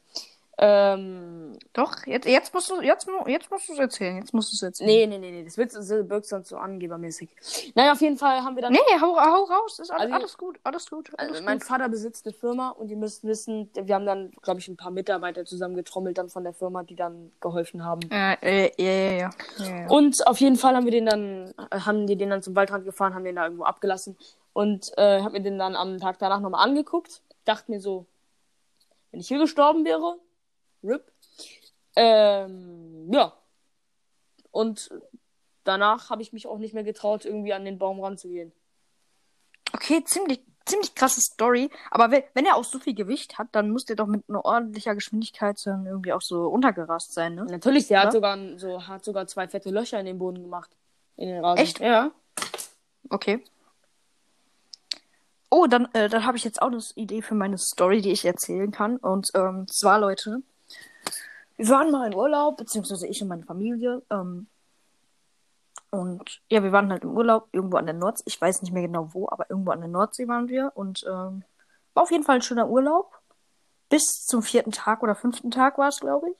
Ähm, 0.57 1.57
doch, 1.73 2.05
jetzt, 2.05 2.25
jetzt 2.27 2.53
musst 2.53 2.69
du 2.69 2.79
jetzt, 2.81 3.07
jetzt 3.27 3.51
musst 3.51 3.67
du 3.67 3.73
es 3.73 3.79
erzählen. 3.79 4.17
Jetzt 4.17 4.33
musst 4.33 4.51
du 4.53 4.55
es 4.55 4.61
erzählen. 4.63 4.87
nee, 4.87 5.05
nee, 5.05 5.17
nee, 5.17 5.31
nee, 5.31 5.43
das 5.43 5.57
wird 5.57 5.75
das 5.75 5.89
wirkt 5.89 6.27
sonst 6.27 6.47
so 6.47 6.57
angebermäßig. 6.57 7.29
Naja, 7.75 7.91
auf 7.91 7.99
jeden 8.01 8.17
Fall 8.17 8.41
haben 8.41 8.55
wir 8.55 8.61
dann. 8.61 8.71
Nee, 8.71 8.79
hau, 9.01 9.17
hau 9.19 9.43
raus. 9.43 9.79
Ist 9.79 9.89
alles, 9.91 10.03
Also- 10.03 10.13
alles 10.15 10.37
gut, 10.37 10.59
alles 10.63 10.89
gut. 10.89 11.11
Alles 11.17 11.31
Also 11.33 11.43
mein 11.43 11.59
gut. 11.59 11.67
Vater 11.67 11.89
besitzt 11.89 12.25
eine 12.25 12.33
Firma 12.33 12.69
und 12.69 12.89
ihr 12.89 12.95
müsst 12.97 13.25
wissen, 13.25 13.69
wir 13.73 13.95
haben 13.95 14.05
dann, 14.05 14.31
glaube 14.41 14.59
ich, 14.61 14.67
ein 14.69 14.77
paar 14.77 14.91
Mitarbeiter 14.91 15.43
zusammengetrommelt 15.45 16.17
dann 16.17 16.29
von 16.29 16.43
der 16.43 16.53
Firma, 16.53 16.83
die 16.83 16.95
dann 16.95 17.31
geholfen 17.41 17.83
haben. 17.83 18.01
Äh, 18.09 18.35
äh, 18.41 18.71
ja, 18.77 18.91
ja, 18.91 19.11
ja. 19.17 19.29
ja, 19.57 19.81
ja. 19.81 19.87
Und 19.89 20.25
auf 20.25 20.39
jeden 20.39 20.55
Fall 20.55 20.75
haben 20.75 20.85
wir 20.85 20.91
den 20.91 21.05
dann, 21.05 21.53
äh, 21.69 21.79
haben 21.81 22.07
die 22.07 22.15
den 22.15 22.29
dann 22.29 22.41
zum 22.41 22.55
Waldrand 22.55 22.85
gefahren, 22.85 23.13
haben 23.13 23.25
den 23.25 23.35
da 23.35 23.43
irgendwo 23.43 23.65
abgelassen 23.65 24.17
und 24.53 24.91
äh, 24.97 25.21
hab 25.21 25.33
mir 25.33 25.41
den 25.41 25.59
dann 25.59 25.75
am 25.75 25.99
Tag 25.99 26.17
danach 26.19 26.39
nochmal 26.39 26.63
angeguckt. 26.65 27.21
Dachte 27.43 27.69
mir 27.71 27.81
so, 27.81 28.05
wenn 29.11 29.19
ich 29.19 29.27
hier 29.27 29.39
gestorben 29.39 29.83
wäre, 29.85 30.15
RIP. 30.85 31.11
Ähm, 31.95 33.11
ja. 33.11 33.33
Und 34.51 34.89
danach 35.63 36.09
habe 36.09 36.21
ich 36.21 36.33
mich 36.33 36.47
auch 36.47 36.57
nicht 36.57 36.73
mehr 36.73 36.83
getraut, 36.83 37.25
irgendwie 37.25 37.53
an 37.53 37.65
den 37.65 37.77
Baum 37.77 37.99
ranzugehen. 37.99 38.51
Okay, 39.73 40.03
ziemlich, 40.05 40.41
ziemlich 40.65 40.95
krasse 40.95 41.19
Story. 41.21 41.69
Aber 41.91 42.11
wenn, 42.11 42.23
wenn 42.33 42.45
er 42.45 42.55
auch 42.55 42.63
so 42.63 42.79
viel 42.79 42.95
Gewicht 42.95 43.37
hat, 43.37 43.47
dann 43.51 43.71
muss 43.71 43.85
der 43.85 43.95
doch 43.95 44.07
mit 44.07 44.23
einer 44.29 44.45
ordentlicher 44.45 44.95
Geschwindigkeit 44.95 45.59
dann 45.65 45.85
irgendwie 45.85 46.13
auch 46.13 46.21
so 46.21 46.47
untergerast 46.47 47.13
sein, 47.13 47.35
ne? 47.35 47.45
Natürlich, 47.45 47.87
der 47.87 48.03
hat 48.03 48.13
sogar, 48.13 48.37
so, 48.57 48.87
hat 48.87 49.03
sogar 49.03 49.27
zwei 49.27 49.47
fette 49.47 49.71
Löcher 49.71 49.99
in 49.99 50.05
den 50.05 50.19
Boden 50.19 50.41
gemacht. 50.41 50.71
In 51.17 51.27
den 51.27 51.43
Rasen. 51.43 51.63
Echt? 51.63 51.79
Ja. 51.79 52.11
Okay. 53.09 53.43
Oh, 55.49 55.67
dann, 55.67 55.87
äh, 55.93 56.09
dann 56.09 56.25
habe 56.25 56.37
ich 56.37 56.43
jetzt 56.43 56.61
auch 56.61 56.67
eine 56.67 56.81
Idee 56.95 57.21
für 57.21 57.35
meine 57.35 57.57
Story, 57.57 58.01
die 58.01 58.11
ich 58.11 58.25
erzählen 58.25 58.71
kann. 58.71 58.97
Und 58.97 59.29
ähm, 59.35 59.67
zwar, 59.67 59.99
Leute, 59.99 60.41
wir 61.57 61.69
waren 61.69 61.91
mal 61.91 62.07
in 62.07 62.15
Urlaub, 62.15 62.57
beziehungsweise 62.57 63.07
ich 63.07 63.21
und 63.21 63.29
meine 63.29 63.43
Familie. 63.43 64.01
Ähm, 64.09 64.47
und 65.89 66.41
ja, 66.49 66.61
wir 66.63 66.71
waren 66.71 66.91
halt 66.91 67.03
im 67.03 67.15
Urlaub 67.15 67.47
irgendwo 67.51 67.77
an 67.77 67.85
der 67.85 67.95
Nordsee. 67.95 68.23
Ich 68.25 68.39
weiß 68.39 68.61
nicht 68.61 68.73
mehr 68.73 68.83
genau 68.83 69.13
wo, 69.13 69.29
aber 69.29 69.49
irgendwo 69.49 69.71
an 69.71 69.79
der 69.79 69.89
Nordsee 69.89 70.27
waren 70.27 70.49
wir. 70.49 70.71
Und 70.75 71.05
ähm, 71.07 71.43
war 71.93 72.03
auf 72.03 72.11
jeden 72.11 72.23
Fall 72.23 72.35
ein 72.35 72.41
schöner 72.41 72.69
Urlaub. 72.69 73.13
Bis 73.89 74.25
zum 74.25 74.41
vierten 74.43 74.71
Tag 74.71 75.03
oder 75.03 75.15
fünften 75.15 75.51
Tag 75.51 75.77
war 75.77 75.87
es, 75.87 75.99
glaube 75.99 76.31
ich. 76.31 76.35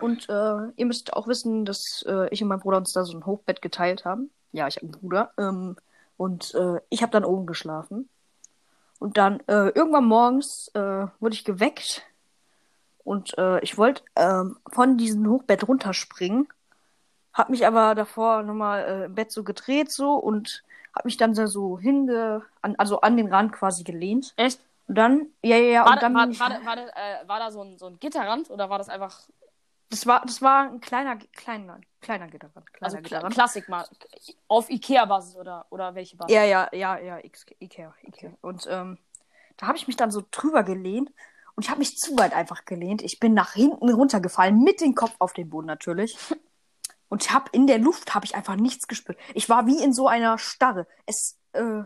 Und 0.00 0.28
äh, 0.28 0.70
ihr 0.76 0.86
müsst 0.86 1.12
auch 1.12 1.26
wissen, 1.26 1.64
dass 1.64 2.04
äh, 2.06 2.28
ich 2.28 2.42
und 2.42 2.48
mein 2.48 2.60
Bruder 2.60 2.76
uns 2.76 2.92
da 2.92 3.04
so 3.04 3.16
ein 3.16 3.26
Hochbett 3.26 3.62
geteilt 3.62 4.04
haben. 4.04 4.30
Ja, 4.52 4.68
ich 4.68 4.76
habe 4.76 4.86
einen 4.86 4.92
Bruder. 4.92 5.32
Ähm, 5.38 5.76
und 6.16 6.54
äh, 6.54 6.80
ich 6.88 7.02
habe 7.02 7.10
dann 7.10 7.24
oben 7.24 7.46
geschlafen. 7.46 8.08
Und 8.98 9.16
dann 9.16 9.40
äh, 9.48 9.68
irgendwann 9.70 10.04
morgens 10.04 10.70
äh, 10.74 11.06
wurde 11.20 11.34
ich 11.34 11.44
geweckt. 11.44 12.02
Und 13.08 13.38
äh, 13.38 13.58
ich 13.60 13.78
wollte 13.78 14.02
ähm, 14.16 14.58
von 14.70 14.98
diesem 14.98 15.26
Hochbett 15.30 15.66
runterspringen. 15.66 16.46
Hab 17.32 17.48
mich 17.48 17.66
aber 17.66 17.94
davor 17.94 18.42
nochmal 18.42 18.84
äh, 18.84 19.04
im 19.06 19.14
Bett 19.14 19.32
so 19.32 19.44
gedreht 19.44 19.90
so 19.90 20.12
und 20.12 20.62
hab 20.94 21.06
mich 21.06 21.16
dann 21.16 21.34
so- 21.34 21.78
hinge... 21.78 22.42
An, 22.60 22.74
also 22.76 23.00
an 23.00 23.16
den 23.16 23.32
Rand 23.32 23.54
quasi 23.54 23.82
gelehnt. 23.82 24.34
Echt? 24.36 24.60
Und 24.88 24.96
dann... 24.96 25.28
Ja, 25.42 25.56
ja, 25.56 25.70
ja. 25.70 25.84
War, 25.86 25.92
und 25.94 26.02
dann 26.02 26.12
da, 26.12 26.20
war, 26.20 26.28
ich, 26.28 26.38
war, 26.38 26.50
war, 26.50 26.76
äh, 26.76 27.26
war 27.26 27.38
da 27.38 27.50
so 27.50 27.62
ein, 27.62 27.78
so 27.78 27.86
ein 27.86 27.98
Gitterrand 27.98 28.50
oder 28.50 28.68
war 28.68 28.76
das 28.76 28.90
einfach 28.90 29.22
das, 29.88 30.06
war, 30.06 30.20
das 30.26 30.42
war 30.42 30.64
ein 30.64 30.82
kleiner, 30.82 31.16
kleiner, 31.16 31.80
kleiner 32.02 32.26
Gitterrand. 32.26 32.74
Kleiner 32.74 32.94
also 32.94 32.98
Gitterrand. 32.98 33.32
Klassik 33.32 33.70
mal 33.70 33.86
auf 34.48 34.68
Ikea-Basis 34.68 35.34
oder, 35.36 35.64
oder 35.70 35.94
welche 35.94 36.14
Basis? 36.14 36.34
Ja, 36.34 36.44
ja, 36.44 36.68
ja, 36.72 36.98
ja, 36.98 37.18
Ikea, 37.58 37.94
Ikea. 38.02 38.32
Und 38.42 38.66
ähm, 38.68 38.98
da 39.56 39.66
habe 39.66 39.78
ich 39.78 39.86
mich 39.86 39.96
dann 39.96 40.10
so 40.10 40.22
drüber 40.30 40.62
gelehnt 40.62 41.10
und 41.58 41.64
ich 41.64 41.70
habe 41.70 41.80
mich 41.80 41.96
zu 41.96 42.16
weit 42.16 42.34
einfach 42.34 42.66
gelehnt. 42.66 43.02
Ich 43.02 43.18
bin 43.18 43.34
nach 43.34 43.54
hinten 43.54 43.90
runtergefallen, 43.90 44.62
mit 44.62 44.80
dem 44.80 44.94
Kopf 44.94 45.16
auf 45.18 45.32
den 45.32 45.50
Boden 45.50 45.66
natürlich. 45.66 46.16
Und 47.08 47.24
ich 47.24 47.32
habe 47.32 47.46
in 47.50 47.66
der 47.66 47.78
Luft 47.78 48.14
habe 48.14 48.24
ich 48.24 48.36
einfach 48.36 48.54
nichts 48.54 48.86
gespürt. 48.86 49.18
Ich 49.34 49.48
war 49.48 49.66
wie 49.66 49.82
in 49.82 49.92
so 49.92 50.06
einer 50.06 50.38
Starre. 50.38 50.86
Es, 51.04 51.36
äh, 51.54 51.82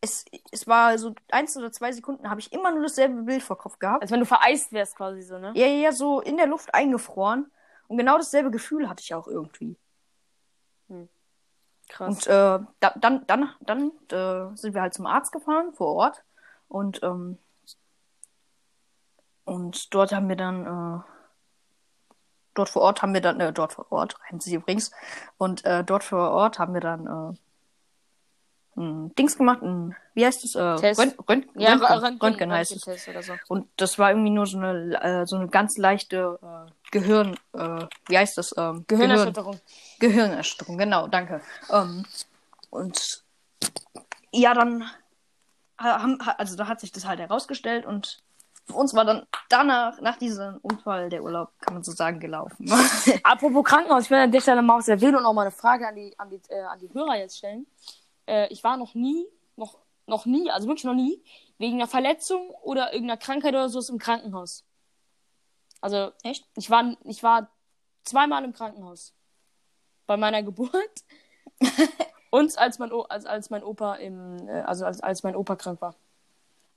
es, 0.00 0.24
es 0.50 0.66
war 0.66 0.98
so 0.98 1.14
eins 1.30 1.56
oder 1.56 1.70
zwei 1.70 1.92
Sekunden, 1.92 2.28
habe 2.28 2.40
ich 2.40 2.52
immer 2.52 2.72
nur 2.72 2.82
dasselbe 2.82 3.22
Bild 3.22 3.40
vor 3.44 3.56
Kopf 3.56 3.78
gehabt. 3.78 4.02
Als 4.02 4.10
wenn 4.10 4.18
du 4.18 4.26
vereist 4.26 4.72
wärst 4.72 4.96
quasi 4.96 5.22
so, 5.22 5.38
ne? 5.38 5.52
Ja, 5.54 5.66
ja, 5.68 5.76
ja, 5.76 5.92
so 5.92 6.20
in 6.20 6.36
der 6.36 6.48
Luft 6.48 6.74
eingefroren. 6.74 7.52
Und 7.86 7.98
genau 7.98 8.16
dasselbe 8.16 8.50
Gefühl 8.50 8.88
hatte 8.88 9.04
ich 9.04 9.14
auch 9.14 9.28
irgendwie. 9.28 9.76
Krass. 11.88 12.08
Und 12.08 12.26
äh, 12.26 12.58
da, 12.80 12.94
dann, 12.96 13.24
dann, 13.28 13.54
dann 13.60 13.92
äh, 14.10 14.56
sind 14.56 14.74
wir 14.74 14.82
halt 14.82 14.94
zum 14.94 15.06
Arzt 15.06 15.30
gefahren 15.30 15.72
vor 15.72 15.94
Ort 15.94 16.24
und 16.66 17.00
ähm, 17.04 17.38
und 19.48 19.92
dort 19.94 20.12
haben 20.12 20.28
wir 20.28 20.36
dann 20.36 20.66
äh, 20.66 21.00
dort 22.54 22.68
vor 22.68 22.82
Ort 22.82 23.02
haben 23.02 23.14
wir 23.14 23.20
dann 23.20 23.40
äh, 23.40 23.52
dort 23.52 23.72
vor 23.72 23.90
Ort 23.92 24.16
reimt 24.28 24.42
sich 24.42 24.54
übrigens 24.54 24.90
und 25.38 25.64
äh, 25.64 25.84
dort 25.84 26.04
vor 26.04 26.30
Ort 26.30 26.58
haben 26.58 26.74
wir 26.74 26.80
dann 26.80 27.06
äh, 27.06 27.36
ein 28.80 29.14
Dings 29.16 29.36
gemacht, 29.36 29.60
ein, 29.62 29.96
wie 30.14 30.24
heißt 30.24 30.44
das? 30.44 30.54
Äh, 30.54 30.76
Test. 30.80 31.00
Rönt, 31.00 31.28
Rönt, 31.28 31.46
ja, 31.56 31.70
Röntgen, 31.72 31.88
Röntgen, 31.98 32.18
Röntgen 32.22 32.52
heißt 32.52 32.76
es. 32.76 32.82
So. 33.26 33.34
Und 33.48 33.68
das 33.76 33.98
war 33.98 34.10
irgendwie 34.10 34.30
nur 34.30 34.46
so 34.46 34.58
eine 34.58 35.00
äh, 35.02 35.26
so 35.26 35.34
eine 35.36 35.48
ganz 35.48 35.76
leichte 35.78 36.38
äh, 36.40 36.70
Gehirn, 36.92 37.36
äh, 37.54 37.86
wie 38.06 38.18
heißt 38.18 38.38
das? 38.38 38.54
Ähm, 38.56 38.84
Gehirn, 38.86 39.08
Gehirnerschütterung. 39.10 39.60
Gehirnerschütterung, 39.98 40.78
genau, 40.78 41.08
danke. 41.08 41.40
Ähm, 41.70 42.04
und 42.70 43.24
ja, 44.30 44.54
dann 44.54 44.84
ha- 45.78 46.02
haben, 46.02 46.18
ha- 46.24 46.36
also 46.38 46.54
da 46.56 46.68
hat 46.68 46.78
sich 46.80 46.92
das 46.92 47.04
halt 47.04 47.18
herausgestellt 47.18 47.84
und 47.84 48.22
für 48.68 48.74
uns 48.74 48.94
war 48.94 49.04
dann 49.04 49.26
danach, 49.48 50.00
nach 50.00 50.18
diesem 50.18 50.58
Unfall, 50.58 51.08
der 51.08 51.22
Urlaub, 51.22 51.52
kann 51.60 51.74
man 51.74 51.82
so 51.82 51.92
sagen, 51.92 52.20
gelaufen. 52.20 52.70
Apropos 53.22 53.64
Krankenhaus, 53.64 54.04
ich 54.04 54.10
will 54.10 54.18
an 54.18 54.30
der 54.30 54.40
Stelle 54.40 54.60
mal 54.60 54.78
was 54.78 54.88
erwähnen 54.88 55.16
und 55.16 55.24
auch 55.24 55.32
mal 55.32 55.42
eine 55.42 55.50
Frage 55.50 55.88
an 55.88 55.96
die, 55.96 56.14
an 56.18 56.28
die, 56.28 56.40
äh, 56.48 56.62
an 56.62 56.78
die 56.78 56.92
Hörer 56.92 57.16
jetzt 57.16 57.38
stellen. 57.38 57.66
Äh, 58.26 58.48
ich 58.52 58.62
war 58.62 58.76
noch 58.76 58.94
nie, 58.94 59.26
noch, 59.56 59.78
noch 60.06 60.26
nie, 60.26 60.50
also 60.50 60.68
wirklich 60.68 60.84
noch 60.84 60.94
nie, 60.94 61.22
wegen 61.56 61.76
einer 61.76 61.88
Verletzung 61.88 62.50
oder 62.62 62.92
irgendeiner 62.92 63.18
Krankheit 63.18 63.54
oder 63.54 63.70
so 63.70 63.80
im 63.90 63.98
Krankenhaus. 63.98 64.64
Also, 65.80 66.12
Echt? 66.22 66.44
Ich 66.56 66.68
war, 66.68 66.96
ich 67.04 67.22
war 67.22 67.48
zweimal 68.04 68.44
im 68.44 68.52
Krankenhaus. 68.52 69.14
Bei 70.06 70.16
meiner 70.16 70.42
Geburt. 70.42 70.72
und 72.30 72.58
als 72.58 72.78
mein, 72.78 72.92
o 72.92 73.02
als, 73.02 73.24
als 73.24 73.48
mein 73.50 73.62
Opa 73.62 73.94
im, 73.94 74.46
äh, 74.46 74.60
also 74.60 74.84
als, 74.84 75.00
als 75.00 75.22
mein 75.22 75.36
Opa 75.36 75.56
krank 75.56 75.80
war. 75.80 75.94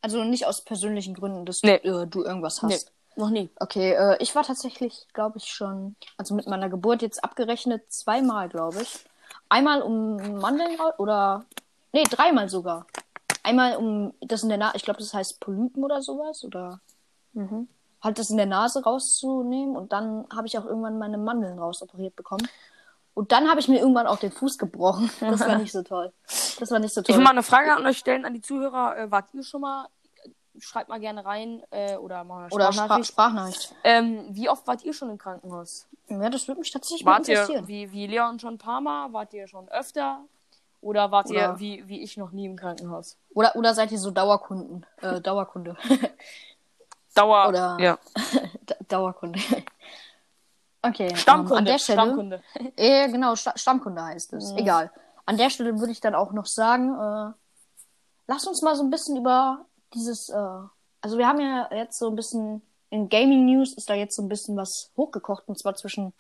Also 0.02 0.24
nicht 0.24 0.46
aus 0.48 0.62
persönlichen 0.62 1.14
Gründen, 1.14 1.46
dass 1.46 1.62
Nee. 1.64 1.76
äh, 1.76 2.08
du 2.08 2.24
irgendwas 2.24 2.62
hast. 2.62 2.70
Nee. 2.70 2.92
Noch 3.18 3.30
nie. 3.30 3.50
Okay, 3.60 3.92
äh, 3.94 4.18
ich 4.20 4.34
war 4.36 4.44
tatsächlich, 4.44 5.06
glaube 5.14 5.38
ich, 5.38 5.46
schon, 5.46 5.96
also 6.18 6.34
mit 6.34 6.48
meiner 6.48 6.70
Geburt 6.70 7.02
jetzt 7.02 7.24
abgerechnet 7.24 7.92
zweimal, 7.92 8.48
glaube 8.50 8.82
ich. 8.82 9.06
Einmal 9.50 9.82
um 9.82 10.38
Mandeln 10.40 10.78
oder, 10.98 11.44
nee, 11.92 12.04
dreimal 12.04 12.48
sogar. 12.50 12.86
Einmal 13.44 13.76
um 13.76 14.14
das 14.22 14.44
in 14.44 14.50
der 14.50 14.58
Nase, 14.58 14.78
ich 14.78 14.84
glaube, 14.84 15.00
das 15.00 15.14
heißt 15.14 15.40
Polypen 15.42 15.84
oder 15.84 16.02
sowas, 16.02 16.44
oder 16.46 16.80
Mhm. 17.34 17.68
halt 18.02 18.18
das 18.18 18.30
in 18.30 18.38
der 18.38 18.46
Nase 18.46 18.82
rauszunehmen 18.84 19.76
und 19.76 19.92
dann 19.92 20.26
habe 20.34 20.48
ich 20.48 20.58
auch 20.58 20.66
irgendwann 20.66 20.98
meine 20.98 21.18
Mandeln 21.18 21.60
rausoperiert 21.60 22.16
bekommen. 22.16 22.48
Und 23.14 23.34
dann 23.34 23.50
habe 23.50 23.60
ich 23.60 23.68
mir 23.68 23.80
irgendwann 23.80 24.08
auch 24.08 24.20
den 24.20 24.32
Fuß 24.32 24.58
gebrochen. 24.58 25.10
Das 25.20 25.42
war 25.42 25.58
nicht 25.58 25.72
so 25.74 25.84
toll. 25.84 26.14
Das 26.62 26.70
war 26.72 26.80
nicht 26.80 26.94
so 26.94 27.02
Ich 27.02 27.08
toll. 27.08 27.18
will 27.18 27.24
mal 27.24 27.32
eine 27.32 27.42
Frage 27.44 27.74
an 27.74 27.86
euch 27.86 27.98
stellen, 27.98 28.24
an 28.24 28.34
die 28.36 28.42
Zuhörer. 28.42 28.96
Äh, 28.98 29.12
wart 29.12 29.34
ihr 29.34 29.44
schon 29.44 29.62
mal? 29.62 29.88
Schreibt 30.60 30.90
mal 30.90 31.00
gerne 31.00 31.26
rein 31.26 31.64
äh, 31.72 31.96
oder 31.96 32.24
mal 32.24 32.44
eine 32.46 32.54
oder 32.54 32.66
Spra 32.72 32.84
Sprachnachricht. 32.84 33.12
Sprachnachricht. 33.12 33.76
Ähm, 33.84 34.26
wie 34.30 34.48
oft 34.50 34.68
wart 34.68 34.84
ihr 34.84 34.94
schon 34.94 35.10
im 35.10 35.18
Krankenhaus? 35.18 35.88
Ja, 36.08 36.30
das 36.30 36.48
würde 36.48 36.60
mich 36.60 36.72
tatsächlich 36.72 37.04
mal 37.06 37.14
Wart 37.14 37.28
ihr 37.30 37.36
interessieren. 37.40 37.68
wie, 37.68 37.92
wie 37.92 38.06
Leon 38.06 38.38
schon 38.40 38.56
ein 38.56 38.58
paar 38.60 38.80
Mal? 38.82 39.12
Wart 39.14 39.34
ihr 39.34 39.48
schon 39.48 39.68
öfter? 39.70 40.20
Oder 40.82 41.10
wart 41.12 41.30
ihr 41.32 41.40
Oder- 41.40 41.60
wie, 41.60 41.88
wie 41.88 42.02
ich 42.04 42.18
noch 42.18 42.32
nie 42.32 42.46
im 42.46 42.58
Krankenhaus? 42.58 43.18
Oder, 43.34 43.56
oder 43.56 43.74
seid 43.74 43.92
ihr 43.92 43.98
so 43.98 44.12
Dauerkunden? 44.12 44.86
Äh, 45.02 45.22
Dauerkunde. 45.22 45.78
Dauer. 47.16 47.48
Oder- 47.50 47.78
Ja. 47.80 47.98
Da- 48.66 48.76
Dauerkunde. 48.88 49.40
Okay. 50.84 51.10
ähm, 51.10 51.16
Stammkunde. 51.16 51.58
an 51.58 51.66
der 51.66 51.78
Stelle, 51.78 52.02
Stammkunde. 52.02 52.42
Äh, 52.76 53.08
genau, 53.12 53.36
Sta 53.36 53.56
Stammkunde 53.56 54.04
heißt 54.04 54.34
es. 54.34 54.52
Egal. 54.58 54.92
An 55.26 55.38
der 55.38 55.50
Stelle 55.50 55.80
würde 55.80 55.92
ich 55.92 56.02
dann 56.02 56.16
auch 56.16 56.32
noch 56.34 56.46
sagen, 56.46 56.94
äh, 56.94 57.34
lass 58.28 58.48
uns 58.48 58.62
mal 58.62 58.76
so 58.76 58.84
ein 58.84 58.90
bisschen 58.90 59.18
über 59.18 59.66
dieses, 59.94 60.30
äh, 60.30 60.36
also 61.02 61.18
wir 61.18 61.28
haben 61.28 61.40
ja 61.40 61.70
jetzt 61.74 61.98
so 62.00 62.08
ein 62.10 62.16
bisschen, 62.16 62.62
in 62.90 63.10
Gaming 63.10 63.46
News 63.46 63.74
ist 63.74 63.90
da 63.90 63.94
jetzt 63.94 64.16
so 64.16 64.22
ein 64.22 64.30
bisschen 64.30 64.58
was 64.58 64.92
hochgekocht, 64.98 65.48
und 65.48 65.58
zwar 65.60 65.76
zwischen 65.76 66.14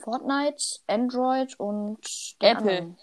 Fortnite, 0.00 0.62
Android 0.86 1.58
und 1.58 1.98
Apple. 2.40 2.58
anderen. 2.58 2.98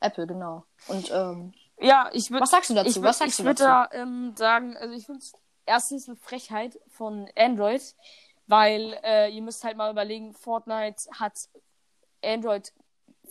Apple, 0.00 0.26
genau. 0.26 0.64
Und 0.86 1.10
ähm, 1.10 1.52
Ja, 1.80 2.08
ich 2.12 2.30
würde. 2.30 2.42
was 2.42 2.50
sagst 2.50 2.70
du 2.70 2.74
dazu? 2.74 2.88
Ich, 2.88 2.96
würd- 2.96 3.02
was 3.04 3.18
sagst 3.18 3.32
ich 3.32 3.36
du 3.38 3.44
würde 3.44 3.64
dazu? 3.64 3.90
da 3.92 4.02
ähm, 4.02 4.34
sagen, 4.36 4.76
also 4.76 4.94
ich 4.94 5.04
finde 5.06 5.20
es 5.20 5.32
erstens 5.66 6.08
eine 6.08 6.16
Frechheit 6.16 6.78
von 6.88 7.28
Android, 7.36 7.82
weil 8.46 8.98
äh, 9.02 9.30
ihr 9.30 9.42
müsst 9.42 9.64
halt 9.64 9.76
mal 9.76 9.90
überlegen, 9.90 10.32
Fortnite 10.32 11.02
hat 11.18 11.34
Android 12.24 12.72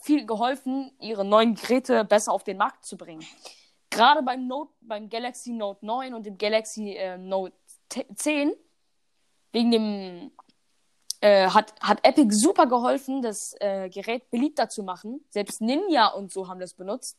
viel 0.01 0.25
geholfen, 0.25 0.91
ihre 0.99 1.25
neuen 1.25 1.55
Geräte 1.55 2.03
besser 2.05 2.31
auf 2.31 2.43
den 2.43 2.57
Markt 2.57 2.85
zu 2.85 2.97
bringen. 2.97 3.25
Gerade 3.89 4.21
beim 4.21 4.47
Note, 4.47 4.71
beim 4.81 5.09
Galaxy 5.09 5.51
Note 5.51 5.85
9 5.85 6.13
und 6.13 6.25
dem 6.25 6.37
Galaxy 6.37 6.91
äh, 6.91 7.17
Note 7.17 7.53
10, 8.15 8.53
wegen 9.51 9.71
dem 9.71 10.31
äh, 11.21 11.47
hat, 11.49 11.73
hat 11.81 12.05
Epic 12.05 12.35
super 12.35 12.67
geholfen, 12.67 13.21
das 13.21 13.55
äh, 13.59 13.89
Gerät 13.89 14.29
beliebter 14.29 14.69
zu 14.69 14.83
machen. 14.83 15.25
Selbst 15.29 15.61
Ninja 15.61 16.07
und 16.07 16.31
so 16.31 16.47
haben 16.47 16.59
das 16.59 16.73
benutzt. 16.73 17.17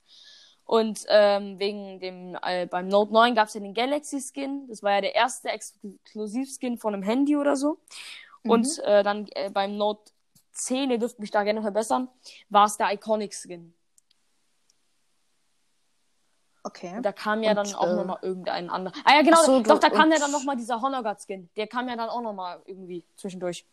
Und 0.64 1.00
ähm, 1.08 1.58
wegen 1.58 1.98
dem, 1.98 2.36
äh, 2.42 2.66
beim 2.66 2.88
Note 2.88 3.12
9 3.12 3.34
gab 3.34 3.48
es 3.48 3.54
ja 3.54 3.60
den 3.60 3.72
Galaxy 3.72 4.20
Skin. 4.20 4.66
Das 4.68 4.82
war 4.82 4.92
ja 4.92 5.00
der 5.00 5.14
erste 5.14 5.48
Exklusivskin 5.48 6.76
von 6.76 6.92
einem 6.92 7.02
Handy 7.02 7.36
oder 7.36 7.56
so. 7.56 7.78
Und 8.44 8.78
äh, 8.84 9.02
dann 9.02 9.26
äh, 9.32 9.50
beim 9.50 9.76
Note 9.76 10.12
10, 10.58 10.90
ihr 10.90 10.98
dürft 10.98 11.18
mich 11.18 11.30
da 11.30 11.42
gerne 11.44 11.62
verbessern, 11.62 12.08
war 12.48 12.66
es 12.66 12.76
der 12.76 12.92
Iconic 12.92 13.34
Skin. 13.34 13.74
Okay. 16.64 16.96
Und 16.96 17.02
da 17.02 17.12
kam 17.12 17.42
ja 17.42 17.50
Und, 17.50 17.56
dann 17.56 17.74
auch 17.74 17.88
äh, 17.88 17.94
nochmal 17.94 18.18
irgendein 18.22 18.68
anderer. 18.68 18.94
Ah 19.04 19.14
ja, 19.14 19.22
genau, 19.22 19.42
so, 19.42 19.62
doch, 19.62 19.78
da 19.78 19.88
kam 19.88 20.12
ja 20.12 20.18
dann 20.18 20.30
nochmal 20.30 20.56
dieser 20.56 20.82
Honorgard 20.82 21.20
Skin. 21.22 21.48
Der 21.56 21.66
kam 21.66 21.88
ja 21.88 21.96
dann 21.96 22.10
auch 22.10 22.20
nochmal 22.20 22.60
irgendwie 22.66 23.04
zwischendurch. 23.16 23.66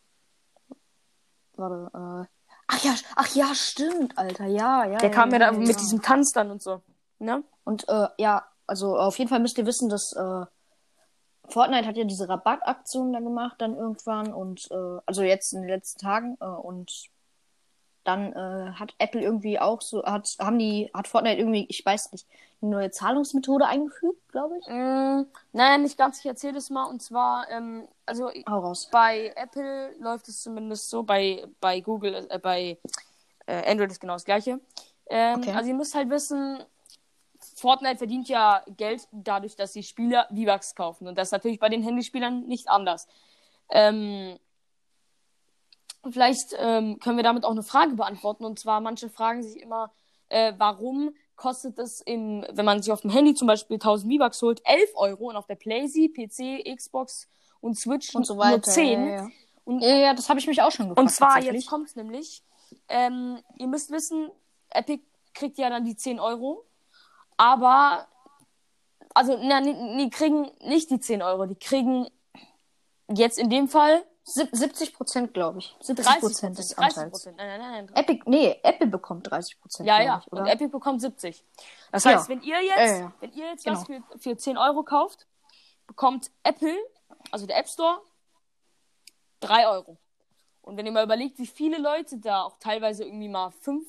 Warte, 1.55 1.89
äh. 1.93 2.31
Ach 2.67 2.83
ja, 2.83 2.95
ach 3.15 3.35
ja, 3.35 3.53
stimmt, 3.53 4.17
Alter, 4.17 4.45
ja, 4.45 4.85
ja. 4.85 4.97
Der 4.97 5.09
ja, 5.09 5.15
kam 5.15 5.29
ja, 5.29 5.39
ja, 5.39 5.45
dann 5.45 5.61
ja. 5.61 5.67
mit 5.67 5.79
diesem 5.79 6.01
Tanz 6.01 6.31
dann 6.31 6.51
und 6.51 6.61
so. 6.61 6.81
Ne? 7.19 7.43
Und 7.63 7.87
äh, 7.89 8.07
ja, 8.17 8.47
also 8.65 8.97
auf 8.97 9.17
jeden 9.19 9.29
Fall 9.29 9.39
müsst 9.39 9.57
ihr 9.57 9.65
wissen, 9.65 9.89
dass 9.89 10.13
äh, 10.13 10.45
Fortnite 11.49 11.87
hat 11.87 11.97
ja 11.97 12.03
diese 12.03 12.29
Rabattaktion 12.29 13.13
dann 13.13 13.23
gemacht, 13.23 13.55
dann 13.59 13.75
irgendwann 13.75 14.33
und 14.33 14.69
äh, 14.71 14.99
also 15.05 15.23
jetzt 15.23 15.53
in 15.53 15.61
den 15.61 15.69
letzten 15.69 15.99
Tagen 15.99 16.37
äh, 16.39 16.45
und 16.45 17.09
dann 18.05 18.33
äh, 18.33 18.71
hat 18.73 18.93
Apple 18.99 19.21
irgendwie 19.21 19.59
auch 19.59 19.81
so, 19.81 20.03
hat, 20.05 20.35
haben 20.39 20.59
die, 20.59 20.89
hat 20.93 21.07
Fortnite 21.07 21.39
irgendwie, 21.39 21.65
ich 21.69 21.83
weiß 21.85 22.11
nicht, 22.11 22.27
eine 22.61 22.71
neue 22.71 22.91
Zahlungsmethode 22.91 23.65
eingefügt, 23.65 24.31
glaube 24.31 24.57
ich. 24.59 24.67
Mm, 24.67 25.25
nein, 25.53 25.81
nicht 25.81 25.97
ganz. 25.97 26.19
Ich 26.19 26.25
erzähle 26.25 26.53
das 26.53 26.69
mal. 26.69 26.85
Und 26.85 27.01
zwar, 27.01 27.49
ähm, 27.49 27.87
also 28.05 28.29
bei 28.91 29.33
Apple 29.35 29.95
läuft 29.99 30.27
es 30.27 30.41
zumindest 30.43 30.89
so, 30.89 31.03
bei, 31.03 31.45
bei 31.59 31.81
Google, 31.81 32.27
äh, 32.29 32.39
bei 32.39 32.77
äh, 33.47 33.71
Android 33.71 33.91
ist 33.91 33.99
genau 33.99 34.13
das 34.13 34.25
gleiche. 34.25 34.59
Ähm, 35.07 35.39
Okay. 35.39 35.51
Also 35.51 35.69
ihr 35.69 35.75
müsst 35.75 35.95
halt 35.95 36.09
wissen, 36.09 36.59
Fortnite 37.65 37.97
verdient 37.97 38.29
ja 38.29 38.63
Geld 38.77 39.07
dadurch, 39.11 39.55
dass 39.55 39.71
die 39.71 39.81
Spieler 39.81 40.27
V-Bucks 40.29 40.75
kaufen. 40.75 41.07
Und 41.07 41.17
das 41.17 41.29
ist 41.29 41.31
natürlich 41.31 41.59
bei 41.59 41.67
den 41.67 41.81
Handyspielern 41.81 42.45
nicht 42.45 42.69
anders. 42.69 43.07
Ähm, 43.71 44.37
vielleicht 46.07 46.55
ähm, 46.59 46.99
können 46.99 47.17
wir 47.17 47.23
damit 47.23 47.43
auch 47.43 47.49
eine 47.49 47.63
Frage 47.63 47.95
beantworten. 47.95 48.45
Und 48.45 48.59
zwar, 48.59 48.81
manche 48.81 49.09
fragen 49.09 49.41
sich 49.41 49.59
immer, 49.59 49.91
äh, 50.29 50.53
warum 50.59 51.15
kostet 51.35 51.79
es, 51.79 52.01
im, 52.01 52.45
wenn 52.51 52.65
man 52.65 52.83
sich 52.83 52.93
auf 52.93 53.01
dem 53.01 53.09
Handy 53.09 53.33
zum 53.33 53.47
Beispiel 53.47 53.77
1000 53.77 54.13
V-Bucks 54.13 54.43
holt, 54.43 54.61
11 54.63 54.91
Euro 54.93 55.29
und 55.29 55.35
auf 55.35 55.47
der 55.47 55.55
PlayStation, 55.55 56.13
PC, 56.13 56.77
Xbox 56.77 57.27
und 57.61 57.79
Switch 57.79 58.13
Und 58.13 58.27
so 58.27 58.35
nur 58.35 58.43
weiter. 58.43 58.61
10. 58.61 59.07
Ja, 59.07 59.15
ja. 59.15 59.27
Und 59.63 59.81
ja, 59.81 59.95
ja, 59.95 60.13
das 60.13 60.29
habe 60.29 60.39
ich 60.39 60.45
mich 60.45 60.61
auch 60.61 60.71
schon 60.71 60.89
gefragt. 60.89 60.99
und 60.99 61.09
zwar, 61.09 61.41
jetzt 61.41 61.65
kommt's 61.65 61.95
nämlich. 61.95 62.43
Ähm, 62.89 63.39
ihr 63.57 63.65
müsst 63.65 63.89
wissen, 63.89 64.29
Epic 64.69 65.01
kriegt 65.33 65.57
ja 65.57 65.71
dann 65.71 65.83
die 65.83 65.95
10 65.95 66.19
Euro. 66.19 66.63
Aber, 67.37 68.07
also, 69.13 69.37
na, 69.41 69.61
die, 69.61 70.09
kriegen 70.09 70.49
nicht 70.61 70.89
die 70.89 70.99
10 70.99 71.21
Euro. 71.21 71.45
Die 71.45 71.55
kriegen 71.55 72.07
jetzt 73.09 73.37
in 73.37 73.49
dem 73.49 73.67
Fall 73.67 74.03
Sieb- 74.23 74.49
70 74.51 74.93
Prozent, 74.95 75.33
glaube 75.35 75.59
ich. 75.59 75.75
70 75.81 76.05
30 76.05 76.21
Prozent 76.21 76.57
des 76.57 76.69
30 76.69 76.97
Anteils. 76.97 77.25
Nein, 77.25 77.35
nein, 77.37 77.59
nein, 77.59 77.85
nein. 77.85 77.95
Epic, 77.95 78.23
nee, 78.25 78.59
Apple 78.63 78.87
bekommt 78.87 79.29
30 79.29 79.59
Prozent. 79.61 79.87
Ja, 79.87 80.01
ja. 80.01 80.19
Ich, 80.25 80.31
Und 80.31 80.39
oder? 80.41 80.51
Epic 80.51 80.69
bekommt 80.71 80.99
70. 81.01 81.43
Das 81.91 82.03
Ja. 82.05 82.11
heißt, 82.11 82.29
wenn 82.29 82.41
ihr 82.41 82.59
jetzt, 82.63 82.77
ja, 82.77 82.97
ja. 82.97 83.13
wenn 83.19 83.31
ihr 83.33 83.45
jetzt 83.49 83.63
Genau. 83.65 83.77
was 83.79 83.85
für, 83.85 84.01
für 84.17 84.35
10 84.37 84.57
Euro 84.57 84.81
kauft, 84.83 85.27
bekommt 85.85 86.31
Apple, 86.41 86.75
also 87.31 87.45
der 87.45 87.57
App 87.59 87.67
Store, 87.69 88.01
3 89.41 89.67
Euro. 89.67 89.97
Und 90.65 90.77
wenn 90.77 90.85
ihr 90.87 90.91
mal 90.91 91.03
überlegt, 91.03 91.37
wie 91.37 91.45
viele 91.45 91.77
Leute 91.77 92.17
da 92.17 92.41
auch 92.41 92.57
teilweise 92.57 93.03
irgendwie 93.03 93.29
mal 93.29 93.51
5, 93.51 93.87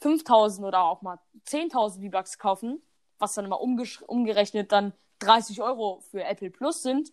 5000 0.00 0.66
oder 0.66 0.82
auch 0.82 1.00
mal 1.00 1.20
10.000 1.46 2.02
V-Bucks 2.04 2.38
kaufen, 2.38 2.82
was 3.18 3.34
dann 3.34 3.44
immer 3.44 3.60
umgesch- 3.60 4.02
umgerechnet 4.02 4.72
dann 4.72 4.92
30 5.20 5.62
Euro 5.62 6.00
für 6.10 6.24
Apple 6.24 6.50
Plus 6.50 6.82
sind, 6.82 7.12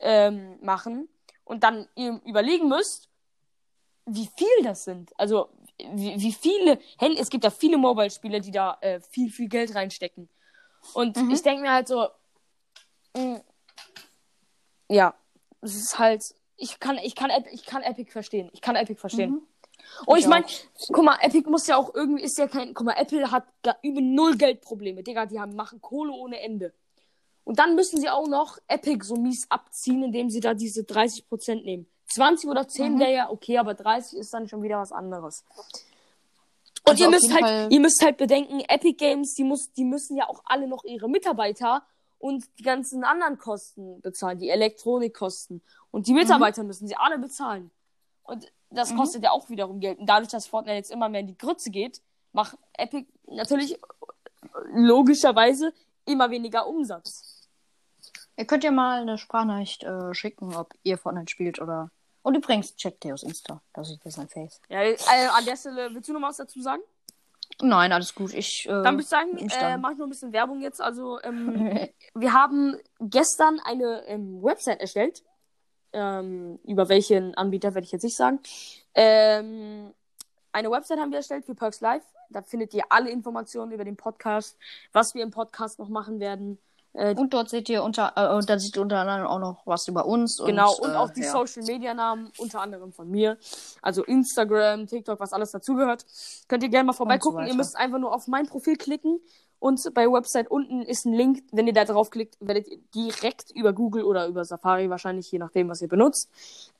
ähm, 0.00 0.58
machen 0.60 1.08
und 1.44 1.62
dann 1.62 1.88
ihr 1.94 2.20
überlegen 2.24 2.68
müsst, 2.68 3.08
wie 4.06 4.28
viel 4.36 4.64
das 4.64 4.82
sind. 4.82 5.12
Also, 5.16 5.48
wie, 5.78 6.20
wie 6.20 6.32
viele 6.32 6.80
Handy, 6.98 7.18
es 7.20 7.30
gibt 7.30 7.44
ja 7.44 7.50
viele 7.50 7.78
Mobile-Spieler, 7.78 8.40
die 8.40 8.50
da 8.50 8.76
äh, 8.80 9.00
viel, 9.00 9.30
viel 9.30 9.48
Geld 9.48 9.72
reinstecken. 9.76 10.28
Und 10.94 11.16
Mhm. 11.16 11.30
ich 11.30 11.42
denke 11.42 11.62
mir 11.62 11.72
halt 11.72 11.86
so, 11.86 12.08
mh, 13.16 13.40
ja, 14.88 15.14
es 15.60 15.76
ist 15.76 15.98
halt, 16.00 16.34
ich 16.62 16.80
kann, 16.80 16.98
ich 16.98 17.14
kann, 17.14 17.30
ich 17.52 17.66
kann 17.66 17.82
Epic 17.82 18.10
verstehen. 18.12 18.48
Ich 18.52 18.60
kann 18.60 18.76
Epic 18.76 18.98
verstehen. 19.00 19.30
Mhm. 19.30 19.42
Und 20.06 20.16
Ich 20.18 20.24
ich 20.24 20.28
meine, 20.30 20.46
guck 20.92 21.04
mal, 21.04 21.18
Epic 21.20 21.50
muss 21.50 21.66
ja 21.66 21.76
auch 21.76 21.94
irgendwie, 21.94 22.22
ist 22.22 22.38
ja 22.38 22.46
kein, 22.48 22.72
guck 22.72 22.86
mal, 22.86 22.94
Apple 22.96 23.30
hat 23.30 23.44
da 23.62 23.76
über 23.82 24.00
null 24.00 24.36
Geldprobleme. 24.36 25.02
Digga, 25.02 25.26
die 25.26 25.38
haben, 25.40 25.54
machen 25.56 25.80
Kohle 25.80 26.12
ohne 26.12 26.40
Ende. 26.40 26.72
Und 27.44 27.58
dann 27.58 27.74
müssen 27.74 28.00
sie 28.00 28.08
auch 28.08 28.28
noch 28.28 28.58
Epic 28.68 29.04
so 29.04 29.16
mies 29.16 29.46
abziehen, 29.50 30.02
indem 30.04 30.30
sie 30.30 30.40
da 30.40 30.54
diese 30.54 30.82
30% 30.82 31.64
nehmen. 31.64 31.86
20 32.14 32.48
oder 32.48 32.68
10 32.68 32.94
Mhm. 32.94 33.00
wäre 33.00 33.12
ja 33.12 33.30
okay, 33.30 33.58
aber 33.58 33.74
30 33.74 34.18
ist 34.18 34.32
dann 34.32 34.46
schon 34.48 34.62
wieder 34.62 34.78
was 34.78 34.92
anderes. 34.92 35.44
Und 36.84 36.90
Also 36.90 37.04
ihr 37.04 37.10
müsst 37.10 37.32
halt, 37.32 37.40
Fall- 37.42 37.68
ihr 37.70 37.80
müsst 37.80 38.02
halt 38.02 38.16
bedenken, 38.16 38.60
Epic 38.68 38.94
Games, 38.94 39.34
die 39.34 39.44
muss, 39.44 39.72
die 39.72 39.84
müssen 39.84 40.16
ja 40.16 40.28
auch 40.28 40.42
alle 40.44 40.66
noch 40.68 40.84
ihre 40.84 41.08
Mitarbeiter 41.08 41.82
und 42.22 42.44
die 42.58 42.62
ganzen 42.62 43.02
anderen 43.02 43.36
Kosten 43.36 44.00
bezahlen, 44.00 44.38
die 44.38 44.48
Elektronikkosten. 44.48 45.60
Und 45.90 46.06
die 46.06 46.12
Mitarbeiter 46.14 46.62
müssen 46.62 46.86
sie 46.86 46.94
alle 46.96 47.18
bezahlen. 47.18 47.72
Und 48.22 48.50
das 48.70 48.92
Mhm. 48.92 48.96
kostet 48.98 49.24
ja 49.24 49.32
auch 49.32 49.50
wiederum 49.50 49.80
Geld. 49.80 49.98
Und 49.98 50.06
dadurch, 50.06 50.30
dass 50.30 50.46
Fortnite 50.46 50.76
jetzt 50.76 50.92
immer 50.92 51.08
mehr 51.08 51.20
in 51.22 51.26
die 51.26 51.36
Grütze 51.36 51.70
geht, 51.70 52.00
macht 52.32 52.56
Epic 52.74 53.08
natürlich 53.26 53.76
logischerweise 54.72 55.72
immer 56.04 56.30
weniger 56.30 56.66
Umsatz. 56.68 57.48
Ihr 58.36 58.46
könnt 58.46 58.62
ja 58.64 58.70
mal 58.70 59.02
eine 59.02 59.18
Sprachnachricht 59.18 59.82
äh, 59.82 60.14
schicken, 60.14 60.54
ob 60.54 60.74
ihr 60.84 60.98
Fortnite 60.98 61.30
spielt 61.30 61.60
oder. 61.60 61.90
Und 62.22 62.36
übrigens, 62.36 62.76
checkt 62.76 63.00
Theos 63.00 63.24
Insta. 63.24 63.60
Da 63.72 63.82
sieht 63.82 64.04
ihr 64.04 64.12
sein 64.12 64.28
Face. 64.28 64.60
Ja, 64.68 64.82
äh, 64.82 64.96
an 65.32 65.44
der 65.44 65.56
Stelle, 65.56 65.92
willst 65.92 66.08
du 66.08 66.12
noch 66.12 66.22
was 66.22 66.36
dazu 66.36 66.62
sagen? 66.62 66.82
Nein, 67.62 67.92
alles 67.92 68.14
gut. 68.14 68.34
Ich. 68.34 68.66
Äh, 68.66 68.70
Dann 68.70 68.94
würde 68.94 69.02
ich 69.02 69.08
sagen, 69.08 69.38
äh, 69.38 69.78
mache 69.78 69.92
ich 69.92 69.98
noch 69.98 70.06
ein 70.06 70.10
bisschen 70.10 70.32
Werbung 70.32 70.60
jetzt. 70.60 70.80
Also, 70.80 71.20
ähm, 71.22 71.88
wir 72.14 72.32
haben 72.32 72.76
gestern 73.00 73.60
eine 73.60 74.02
ähm, 74.06 74.42
Website 74.42 74.80
erstellt. 74.80 75.22
Ähm, 75.92 76.58
über 76.64 76.88
welchen 76.88 77.34
Anbieter 77.34 77.74
werde 77.74 77.84
ich 77.84 77.92
jetzt 77.92 78.02
nicht 78.02 78.16
sagen. 78.16 78.40
Ähm, 78.94 79.92
eine 80.50 80.70
Website 80.70 80.98
haben 80.98 81.10
wir 81.10 81.18
erstellt 81.18 81.44
für 81.44 81.54
Perks 81.54 81.80
Live. 81.80 82.04
Da 82.30 82.42
findet 82.42 82.74
ihr 82.74 82.84
alle 82.88 83.10
Informationen 83.10 83.72
über 83.72 83.84
den 83.84 83.96
Podcast, 83.96 84.58
was 84.92 85.14
wir 85.14 85.22
im 85.22 85.30
Podcast 85.30 85.78
noch 85.78 85.88
machen 85.88 86.18
werden. 86.18 86.58
Äh, 86.94 87.14
Und 87.14 87.32
dort 87.32 87.48
seht 87.48 87.68
ihr 87.68 87.82
unter, 87.82 88.12
äh, 88.16 88.34
und 88.34 88.48
da 88.48 88.58
seht 88.58 88.76
ihr 88.76 88.82
unter 88.82 88.98
anderem 88.98 89.26
auch 89.26 89.38
noch 89.38 89.66
was 89.66 89.88
über 89.88 90.06
uns. 90.06 90.38
genau, 90.44 90.74
und 90.76 90.90
äh, 90.90 90.96
auch 90.96 91.10
die 91.10 91.22
ja. 91.22 91.32
Social 91.32 91.62
Media 91.64 91.94
Namen, 91.94 92.30
unter 92.38 92.60
anderem 92.60 92.92
von 92.92 93.10
mir. 93.10 93.38
Also 93.80 94.04
Instagram, 94.04 94.86
TikTok, 94.86 95.18
was 95.18 95.32
alles 95.32 95.52
dazugehört. 95.52 96.04
Könnt 96.48 96.62
ihr 96.62 96.68
gerne 96.68 96.88
mal 96.88 96.92
vorbeigucken. 96.92 97.40
ihr 97.40 97.46
weiter. 97.46 97.56
müsst 97.56 97.76
einfach 97.76 97.98
nur 97.98 98.14
auf 98.14 98.26
mein 98.28 98.46
Profil 98.46 98.76
klicken. 98.76 99.20
Und 99.58 99.94
bei 99.94 100.10
Website 100.10 100.50
unten 100.50 100.82
ist 100.82 101.06
ein 101.06 101.12
Link. 101.12 101.44
Wenn 101.52 101.68
ihr 101.68 101.72
da 101.72 101.84
drauf 101.84 102.10
klickt, 102.10 102.36
werdet 102.40 102.66
ihr 102.66 102.78
direkt 102.96 103.52
über 103.52 103.72
Google 103.72 104.02
oder 104.02 104.26
über 104.26 104.44
Safari 104.44 104.90
wahrscheinlich, 104.90 105.30
je 105.30 105.38
nachdem, 105.38 105.68
was 105.68 105.80
ihr 105.80 105.86
benutzt, 105.86 106.28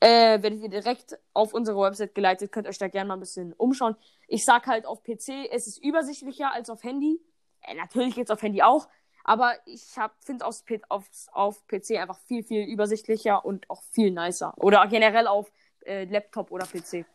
äh, 0.01 0.41
werdet 0.43 0.61
ihr 0.61 0.69
direkt 0.69 1.17
auf 1.33 1.53
unsere 1.53 1.79
Website 1.79 2.13
geleitet. 2.13 2.51
Könnt 2.51 2.67
euch 2.67 2.77
da 2.77 2.89
gerne 2.89 3.07
mal 3.07 3.13
ein 3.13 3.21
bisschen 3.21 3.53
umschauen. 3.53 3.95
Ich 4.27 4.43
sag 4.43 4.67
halt 4.67 4.85
auf 4.85 5.01
PC, 5.01 5.47
es 5.49 5.65
ist 5.65 5.81
übersichtlicher 5.81 6.51
als 6.51 6.69
auf 6.69 6.83
Handy. 6.83 7.21
Äh, 7.61 7.75
natürlich 7.75 8.15
geht's 8.15 8.31
auf 8.31 8.41
Handy 8.41 8.61
auch. 8.61 8.89
Aber 9.23 9.53
ich 9.65 9.83
finde 10.19 10.45
auf, 10.45 10.63
auf, 10.89 11.05
auf 11.31 11.67
PC 11.67 11.91
einfach 11.91 12.19
viel, 12.27 12.43
viel 12.43 12.65
übersichtlicher 12.65 13.45
und 13.45 13.69
auch 13.69 13.81
viel 13.91 14.11
nicer. 14.11 14.53
Oder 14.57 14.85
generell 14.87 15.27
auf 15.27 15.51
äh, 15.85 16.05
Laptop 16.05 16.51
oder 16.51 16.65
PC. 16.65 17.05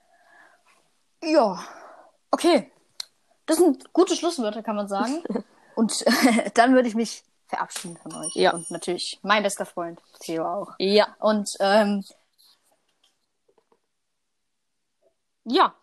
Ja. 1.23 1.63
Okay. 2.31 2.71
Das 3.47 3.57
sind 3.57 3.93
gute 3.93 4.15
Schlusswörter, 4.15 4.63
kann 4.63 4.77
man 4.77 4.89
sagen. 4.89 5.23
Und 5.75 6.05
äh, 6.07 6.51
dann 6.55 6.75
würde 6.75 6.89
ich 6.89 6.97
mich 6.97 7.23
verabschieden 7.47 7.97
von 7.97 8.13
euch. 8.17 8.35
Ja. 8.35 8.53
Und 8.53 8.69
natürlich 8.71 9.21
mein 9.23 9.45
bester 9.45 9.65
Freund, 9.65 10.03
Theo 10.21 10.45
auch. 10.45 10.75
Ja. 10.79 11.15
Und 11.21 11.49
ähm, 11.61 12.05
Ja. 15.49 15.75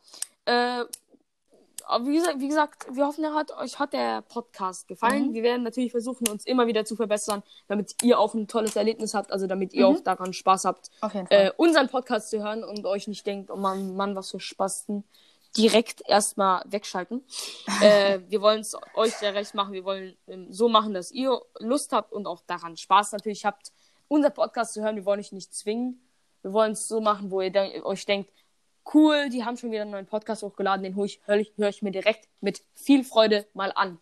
Äh, 0.46 0.86
aber 1.88 2.06
wie 2.08 2.16
gesagt, 2.16 2.40
wie 2.40 2.48
gesagt, 2.48 2.88
wir 2.92 3.06
hoffen, 3.06 3.24
er 3.24 3.34
hat, 3.34 3.52
euch 3.58 3.80
hat 3.80 3.94
der 3.94 4.22
Podcast 4.22 4.88
gefallen. 4.88 5.30
Mhm. 5.30 5.34
Wir 5.34 5.44
werden 5.44 5.64
natürlich 5.64 5.92
versuchen, 5.92 6.28
uns 6.28 6.46
immer 6.46 6.68
wieder 6.68 6.86
zu 6.86 6.96
verbessern, 6.96 7.44
damit 7.68 7.96
ihr 8.04 8.20
auch 8.20 8.34
ein 8.34 8.48
tolles 8.48 8.76
Erlebnis 8.76 9.14
habt, 9.14 9.32
also 9.32 9.48
damit 9.48 9.74
ihr 9.74 9.88
Mhm. 9.88 9.96
auch 9.96 10.00
daran 10.02 10.34
Spaß 10.34 10.66
habt, 10.66 10.90
äh, 11.30 11.52
unseren 11.58 11.88
Podcast 11.90 12.30
zu 12.30 12.44
hören 12.44 12.64
und 12.64 12.86
euch 12.86 13.08
nicht 13.08 13.26
denkt, 13.26 13.50
oh 13.52 13.56
Mann, 13.56 13.96
Mann, 13.96 14.16
was 14.16 14.32
für 14.32 14.40
Spasten. 14.40 15.04
Direkt 15.58 16.02
erstmal 16.06 16.64
wegschalten. 16.66 17.24
äh, 17.82 18.20
wir 18.28 18.42
wollen 18.42 18.60
es 18.60 18.76
euch 18.96 19.14
sehr 19.16 19.34
recht 19.34 19.54
machen. 19.54 19.72
Wir 19.72 19.86
wollen 19.86 20.18
ähm, 20.28 20.52
so 20.52 20.68
machen, 20.68 20.94
dass 20.94 21.12
ihr 21.12 21.40
Lust 21.60 21.94
habt 21.94 22.12
und 22.12 22.28
auch 22.28 22.42
daran 22.46 22.76
Spaß 22.76 23.14
natürlich 23.14 23.46
habt, 23.46 23.72
unser 24.10 24.32
Podcast 24.32 24.74
zu 24.74 24.82
hören. 24.84 24.98
Wir 24.98 25.06
wollen 25.06 25.22
euch 25.22 25.32
nicht 25.32 25.54
zwingen. 25.56 26.02
Wir 26.42 26.52
wollen 26.52 26.74
es 26.74 26.90
so 26.90 27.00
machen, 27.00 27.32
wo 27.32 27.40
ihr 27.42 27.52
de 27.52 27.82
euch 27.84 28.06
denkt, 28.06 28.30
cool, 28.94 29.30
die 29.30 29.44
haben 29.44 29.58
schon 29.58 29.72
wieder 29.72 29.82
einen 29.84 29.92
neuen 29.92 30.06
Podcast 30.06 30.44
hochgeladen, 30.44 30.84
den 30.84 30.96
höre 30.96 31.06
ich, 31.06 31.22
hör 31.26 31.38
ich, 31.38 31.54
hör 31.58 31.70
ich 31.70 31.82
mir 31.82 31.92
direkt 31.92 32.28
mit 32.42 32.64
viel 32.74 33.04
Freude 33.04 33.46
mal 33.54 33.72
an. 33.76 34.00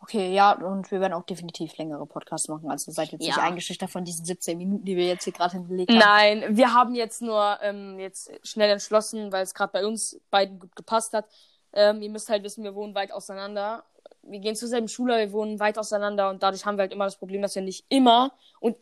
Okay, 0.00 0.34
ja, 0.34 0.52
und 0.52 0.90
wir 0.90 1.00
werden 1.00 1.14
auch 1.14 1.24
definitiv 1.24 1.78
längere 1.78 2.04
Podcasts 2.04 2.48
machen. 2.48 2.70
Also 2.70 2.92
seid 2.92 3.12
jetzt 3.12 3.22
nicht 3.22 3.38
Ja. 3.38 3.42
eingeschüchtert 3.42 3.88
von 3.88 4.04
diesen 4.04 4.26
17 4.26 4.58
Minuten, 4.58 4.84
die 4.84 4.98
wir 4.98 5.06
jetzt 5.06 5.24
hier 5.24 5.32
gerade 5.32 5.52
hingelegt 5.54 5.90
haben. 5.90 5.98
Nein, 5.98 6.56
wir 6.58 6.74
haben 6.74 6.94
jetzt 6.94 7.22
nur 7.22 7.58
ähm, 7.62 7.98
jetzt 7.98 8.30
schnell 8.42 8.68
entschlossen, 8.70 9.32
weil 9.32 9.42
es 9.42 9.54
gerade 9.54 9.72
bei 9.72 9.86
uns 9.86 10.20
beiden 10.30 10.58
gut 10.58 10.76
gepasst 10.76 11.14
hat. 11.14 11.26
Ähm, 11.72 12.02
ihr 12.02 12.10
müsst 12.10 12.28
halt 12.28 12.42
wissen, 12.42 12.64
wir 12.64 12.74
wohnen 12.74 12.94
weit 12.94 13.12
auseinander. 13.12 13.84
Wir 14.20 14.40
gehen 14.40 14.56
zur 14.56 14.68
selben 14.68 14.88
Schule, 14.88 15.16
wir 15.16 15.32
wohnen 15.32 15.58
weit 15.58 15.78
auseinander 15.78 16.28
und 16.28 16.42
dadurch 16.42 16.66
haben 16.66 16.76
wir 16.76 16.82
halt 16.82 16.92
immer 16.92 17.06
das 17.06 17.16
Problem, 17.16 17.40
dass 17.40 17.54
wir 17.54 17.62
nicht 17.62 17.86
immer 17.88 18.32
und 18.60 18.76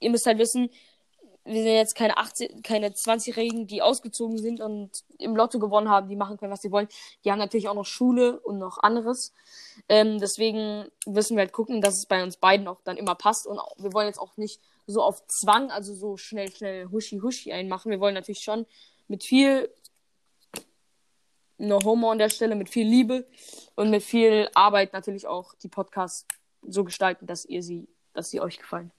ihr 0.00 0.10
müsst 0.10 0.26
halt 0.26 0.38
wissen, 0.38 0.68
wir 1.44 1.62
sind 1.62 1.72
jetzt 1.72 1.94
keine 1.94 2.16
18, 2.16 2.62
keine 2.62 2.88
20-Jährigen, 2.88 3.66
die 3.66 3.82
ausgezogen 3.82 4.38
sind 4.38 4.60
und 4.60 5.04
im 5.18 5.36
Lotto 5.36 5.58
gewonnen 5.58 5.90
haben, 5.90 6.08
die 6.08 6.16
machen 6.16 6.38
können, 6.38 6.52
was 6.52 6.62
sie 6.62 6.72
wollen. 6.72 6.88
Die 7.24 7.30
haben 7.30 7.38
natürlich 7.38 7.68
auch 7.68 7.74
noch 7.74 7.84
Schule 7.84 8.40
und 8.40 8.58
noch 8.58 8.78
anderes. 8.78 9.32
Ähm, 9.88 10.18
deswegen 10.18 10.86
müssen 11.06 11.36
wir 11.36 11.42
halt 11.42 11.52
gucken, 11.52 11.82
dass 11.82 11.98
es 11.98 12.06
bei 12.06 12.22
uns 12.22 12.38
beiden 12.38 12.66
auch 12.66 12.80
dann 12.82 12.96
immer 12.96 13.14
passt. 13.14 13.46
Und 13.46 13.58
auch, 13.58 13.76
wir 13.78 13.92
wollen 13.92 14.06
jetzt 14.06 14.18
auch 14.18 14.36
nicht 14.38 14.60
so 14.86 15.02
auf 15.02 15.26
Zwang, 15.26 15.70
also 15.70 15.94
so 15.94 16.16
schnell, 16.16 16.50
schnell 16.50 16.86
Huschi 16.90 17.18
Huschi 17.18 17.52
einmachen. 17.52 17.90
Wir 17.90 18.00
wollen 18.00 18.14
natürlich 18.14 18.42
schon 18.42 18.64
mit 19.06 19.22
viel 19.22 19.70
No 21.58 21.78
Homo 21.84 22.10
an 22.10 22.18
der 22.18 22.30
Stelle, 22.30 22.56
mit 22.56 22.70
viel 22.70 22.86
Liebe 22.86 23.26
und 23.76 23.90
mit 23.90 24.02
viel 24.02 24.48
Arbeit 24.54 24.92
natürlich 24.92 25.26
auch 25.26 25.54
die 25.62 25.68
Podcasts 25.68 26.26
so 26.62 26.84
gestalten, 26.84 27.26
dass 27.26 27.44
ihr 27.44 27.62
sie, 27.62 27.86
dass 28.14 28.30
sie 28.30 28.40
euch 28.40 28.58
gefallen. 28.58 28.90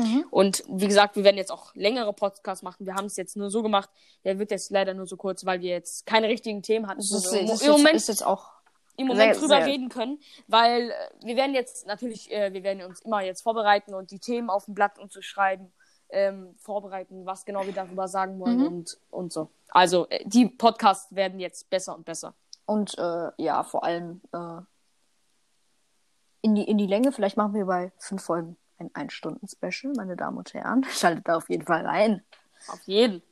Mhm. 0.00 0.24
Und 0.30 0.62
wie 0.68 0.86
gesagt, 0.86 1.16
wir 1.16 1.24
werden 1.24 1.36
jetzt 1.36 1.52
auch 1.52 1.74
längere 1.74 2.12
Podcasts 2.12 2.62
machen. 2.62 2.86
Wir 2.86 2.94
haben 2.94 3.06
es 3.06 3.16
jetzt 3.16 3.36
nur 3.36 3.50
so 3.50 3.62
gemacht. 3.62 3.88
Der 4.24 4.38
wird 4.38 4.50
jetzt 4.50 4.70
leider 4.70 4.94
nur 4.94 5.06
so 5.06 5.16
kurz, 5.16 5.44
weil 5.46 5.60
wir 5.60 5.70
jetzt 5.70 6.06
keine 6.06 6.28
richtigen 6.28 6.62
Themen 6.62 6.86
hatten. 6.86 6.98
Das 7.00 7.10
ist, 7.12 7.32
wir 7.32 7.46
das 7.46 7.62
im 7.62 7.70
Moment 7.72 7.94
jetzt, 7.94 8.02
ist 8.02 8.08
jetzt 8.08 8.26
auch. 8.26 8.50
im 8.96 9.06
Moment 9.06 9.34
Sehr, 9.34 9.40
drüber 9.42 9.56
sehr. 9.58 9.66
reden 9.66 9.88
können, 9.88 10.18
weil 10.48 10.90
äh, 10.90 10.94
wir 11.24 11.36
werden 11.36 11.54
jetzt 11.54 11.86
natürlich, 11.86 12.30
äh, 12.30 12.52
wir 12.52 12.62
werden 12.62 12.82
uns 12.82 13.00
immer 13.00 13.22
jetzt 13.22 13.42
vorbereiten 13.42 13.94
und 13.94 14.10
die 14.10 14.18
Themen 14.18 14.50
auf 14.50 14.66
dem 14.66 14.74
Blatt 14.74 14.98
und 14.98 15.12
zu 15.12 15.22
schreiben, 15.22 15.72
ähm, 16.10 16.54
vorbereiten, 16.58 17.26
was 17.26 17.44
genau 17.44 17.64
wir 17.66 17.72
darüber 17.72 18.06
sagen 18.08 18.38
wollen 18.38 18.58
Mhm. 18.58 18.66
und, 18.66 18.98
und 19.10 19.32
so. 19.32 19.50
Also 19.68 20.06
äh, 20.08 20.24
die 20.26 20.46
Podcasts 20.46 21.14
werden 21.14 21.40
jetzt 21.40 21.68
besser 21.68 21.94
und 21.96 22.04
besser. 22.04 22.34
Und 22.64 22.96
äh, 22.98 23.30
ja, 23.38 23.62
vor 23.64 23.84
allem 23.84 24.20
äh, 24.32 24.60
in, 26.42 26.54
die, 26.54 26.64
in 26.64 26.78
die 26.78 26.86
Länge. 26.86 27.12
Vielleicht 27.12 27.36
machen 27.36 27.54
wir 27.54 27.64
bei 27.66 27.92
fünf 27.98 28.22
Folgen 28.24 28.56
ein 28.78 28.90
Ein-Stunden-Special, 28.94 29.94
meine 29.96 30.16
Damen 30.16 30.38
und 30.38 30.52
Herren. 30.54 30.84
Schaltet 30.90 31.26
da 31.28 31.36
auf 31.36 31.48
jeden 31.48 31.64
Fall 31.64 31.86
rein. 31.86 32.22
Auf 32.68 32.80
jeden. 32.86 33.22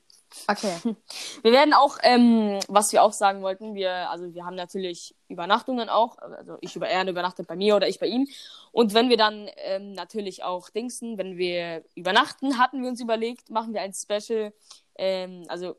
Okay. 0.48 0.74
Wir 1.42 1.52
werden 1.52 1.74
auch, 1.74 1.98
ähm, 2.02 2.58
was 2.68 2.92
wir 2.92 3.02
auch 3.02 3.12
sagen 3.12 3.42
wollten, 3.42 3.74
wir, 3.74 4.10
also 4.10 4.34
wir 4.34 4.44
haben 4.44 4.56
natürlich 4.56 5.14
Übernachtungen 5.28 5.88
auch, 5.88 6.18
also 6.18 6.58
ich 6.60 6.74
über 6.74 6.88
er 6.88 7.08
übernachtet 7.08 7.46
bei 7.46 7.54
mir 7.54 7.76
oder 7.76 7.88
ich 7.88 8.00
bei 8.00 8.06
ihm. 8.06 8.26
Und 8.72 8.94
wenn 8.94 9.10
wir 9.10 9.16
dann 9.16 9.48
ähm, 9.58 9.92
natürlich 9.92 10.42
auch 10.42 10.70
Dingsen, 10.70 11.18
wenn 11.18 11.36
wir 11.36 11.84
übernachten, 11.94 12.58
hatten 12.58 12.82
wir 12.82 12.88
uns 12.88 13.00
überlegt, 13.00 13.50
machen 13.50 13.74
wir 13.74 13.82
ein 13.82 13.94
Special, 13.94 14.52
ähm, 14.96 15.44
also 15.48 15.76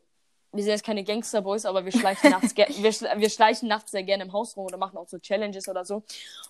wir 0.55 0.63
sind 0.63 0.71
jetzt 0.71 0.85
keine 0.85 1.03
Gangsterboys, 1.03 1.65
aber 1.65 1.85
wir 1.85 1.91
schleichen 1.91 2.31
nachts, 2.31 2.55
wir, 2.55 2.91
schle 2.91 3.09
wir 3.17 3.29
schleichen 3.29 3.67
nachts 3.67 3.91
sehr 3.91 4.03
gerne 4.03 4.23
im 4.23 4.33
Haus 4.33 4.55
rum 4.57 4.65
oder 4.65 4.77
machen 4.77 4.97
auch 4.97 5.07
so 5.07 5.19
Challenges 5.19 5.67
oder 5.67 5.85
so. 5.85 5.97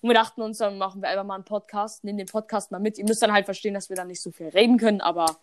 Und 0.02 0.10
wir 0.10 0.14
dachten 0.14 0.42
uns, 0.42 0.60
dann 0.60 0.78
machen 0.78 1.02
wir 1.02 1.10
einfach 1.10 1.24
mal 1.24 1.36
einen 1.36 1.44
Podcast, 1.44 2.04
nehmen 2.04 2.18
den 2.18 2.28
Podcast 2.28 2.72
mal 2.72 2.80
mit. 2.80 2.98
Ihr 2.98 3.06
müsst 3.06 3.22
dann 3.22 3.34
halt 3.34 3.46
verstehen, 3.46 3.74
dass 3.74 3.90
wir 3.90 3.96
dann 3.96 4.08
nicht 4.08 4.22
so 4.22 4.32
viel 4.32 4.50
reden 4.50 4.78
können, 4.78 5.02
aber 5.02 5.38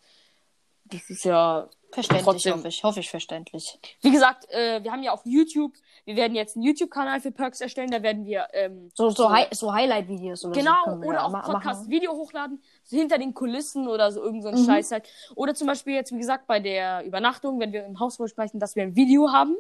das 0.85 1.09
ist 1.11 1.25
ja 1.25 1.69
Verständlich, 1.93 2.25
Trotzdem. 2.25 2.55
hoffe 2.55 2.69
ich. 2.69 2.85
Hoffe 2.85 3.01
ich 3.01 3.11
verständlich. 3.11 3.79
wie 4.01 4.11
gesagt, 4.11 4.51
äh, 4.51 4.83
wir 4.83 4.91
haben 4.91 5.03
ja 5.03 5.13
auch 5.13 5.25
YouTube. 5.27 5.75
Wir 6.05 6.17
werden 6.17 6.35
jetzt 6.35 6.57
einen 6.57 6.65
YouTube-Kanal 6.65 7.21
für 7.21 7.31
Perks 7.31 7.61
erstellen. 7.61 7.91
Da 7.91 8.03
werden 8.03 8.25
wir 8.25 8.49
ähm, 8.53 8.91
So, 8.95 9.11
so, 9.11 9.31
Hi 9.31 9.47
so 9.53 9.73
Highlight-Videos 9.73 10.45
oder 10.45 10.55
so. 10.55 10.61
genau 10.61 10.85
können 10.85 11.03
wir 11.03 11.09
oder 11.09 11.19
ja 11.19 11.25
auch 11.27 11.45
Podcast-Video 11.45 12.13
hochladen, 12.13 12.63
so 12.83 12.97
hinter 12.97 13.19
den 13.19 13.35
Kulissen 13.35 13.87
oder 13.89 14.11
so 14.11 14.23
irgend 14.23 14.43
so 14.43 14.49
ein 14.49 14.61
Mhm. 14.61 14.67
Scheiß 14.67 14.91
halt. 14.93 15.09
Oder 15.37 15.55
zum 15.55 15.67
Beispiel 15.69 15.95
jetzt 15.95 16.13
wie 16.13 16.19
gesagt 16.19 16.47
bei 16.47 16.59
der 16.61 17.05
Übernachtung, 17.05 17.61
wenn 17.61 17.73
wir 17.73 17.85
im 17.87 18.01
Haus 18.01 18.19
sprechen, 18.27 18.59
dass 18.59 18.75
wir 18.75 18.83
ein 18.83 18.97
Video 18.97 19.31
haben, 19.31 19.57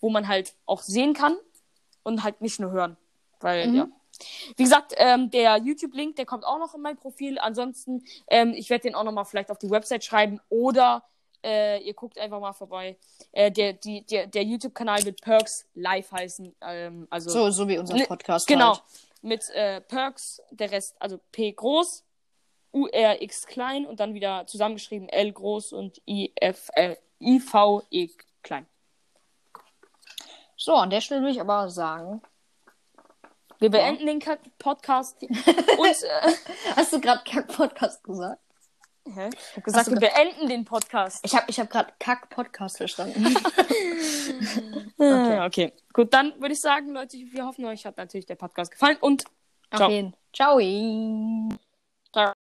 wo 0.00 0.08
man 0.08 0.28
halt 0.28 0.54
auch 0.66 0.80
sehen 0.80 1.12
kann 1.12 1.36
und 2.02 2.24
halt 2.24 2.40
nicht 2.40 2.58
nur 2.58 2.70
hören, 2.70 2.96
weil 3.40 3.68
Mhm. 3.68 3.74
ja. 3.74 3.88
Wie 4.56 4.62
gesagt, 4.62 4.92
ähm, 4.98 5.30
der 5.30 5.56
YouTube-Link, 5.56 6.16
der 6.16 6.26
kommt 6.26 6.44
auch 6.44 6.58
noch 6.58 6.74
in 6.74 6.80
mein 6.82 6.96
Profil. 6.96 7.38
Ansonsten, 7.38 8.04
ähm, 8.28 8.52
ich 8.54 8.70
werde 8.70 8.82
den 8.82 8.94
auch 8.94 9.04
noch 9.04 9.12
mal 9.12 9.24
vielleicht 9.24 9.50
auf 9.50 9.58
die 9.58 9.70
Website 9.70 10.04
schreiben 10.04 10.38
oder 10.48 11.02
äh, 11.44 11.78
ihr 11.82 11.94
guckt 11.94 12.18
einfach 12.18 12.40
mal 12.40 12.52
vorbei. 12.52 12.96
Äh, 13.32 13.50
der 13.50 13.72
die, 13.74 14.04
der, 14.06 14.26
der 14.26 14.42
YouTube-Kanal 14.44 15.04
wird 15.04 15.20
Perks 15.20 15.66
Live 15.74 16.10
heißen. 16.12 16.54
Ähm, 16.60 17.06
also 17.10 17.30
So, 17.30 17.50
so 17.50 17.68
wie 17.68 17.78
unser 17.78 17.98
Podcast. 18.06 18.46
Genau. 18.46 18.72
Halt. 18.72 18.82
Mit 19.22 19.48
äh, 19.50 19.80
Perks, 19.80 20.42
der 20.50 20.70
Rest, 20.72 20.96
also 20.98 21.18
P 21.30 21.52
groß, 21.52 22.04
URX 22.72 23.46
klein 23.46 23.86
und 23.86 24.00
dann 24.00 24.14
wieder 24.14 24.46
zusammengeschrieben 24.46 25.08
L 25.08 25.32
groß 25.32 25.72
und 25.72 26.00
IF, 26.06 26.70
äh, 26.74 26.96
IVE 27.20 28.10
klein. 28.42 28.66
So, 30.56 30.74
an 30.74 30.90
der 30.90 31.00
Stelle 31.00 31.20
würde 31.20 31.32
ich 31.32 31.40
aber 31.40 31.68
sagen. 31.70 32.22
Wir 33.58 33.70
beenden 33.70 34.06
den 34.06 34.18
Ka- 34.18 34.38
Podcast 34.58 35.22
und 35.22 35.30
äh, 35.36 36.32
Hast 36.76 36.92
du 36.92 37.00
gerade 37.00 37.22
Kack-Podcast 37.24 38.02
gesagt? 38.02 38.40
Hä? 39.06 39.30
ich 39.32 39.56
hab 39.56 39.64
gesagt, 39.64 39.90
wir 39.90 39.98
beenden 39.98 40.48
den 40.48 40.64
Podcast. 40.64 41.24
Ich 41.24 41.34
habe 41.34 41.46
ich 41.48 41.58
hab 41.58 41.70
gerade 41.70 41.92
Kack-Podcast 41.98 42.76
verstanden. 42.78 43.34
Okay. 44.98 45.40
okay, 45.40 45.72
gut, 45.92 46.14
dann 46.14 46.32
würde 46.40 46.52
ich 46.54 46.60
sagen, 46.60 46.92
Leute, 46.92 47.16
wir 47.16 47.44
hoffen, 47.44 47.64
euch 47.64 47.84
hat 47.86 47.96
natürlich 47.96 48.26
der 48.26 48.36
Podcast 48.36 48.70
gefallen 48.70 48.96
und 49.00 49.24
Auf 49.70 49.78
Ciao. 50.32 50.60
jeden. 50.60 51.58
Ciao. 52.12 52.32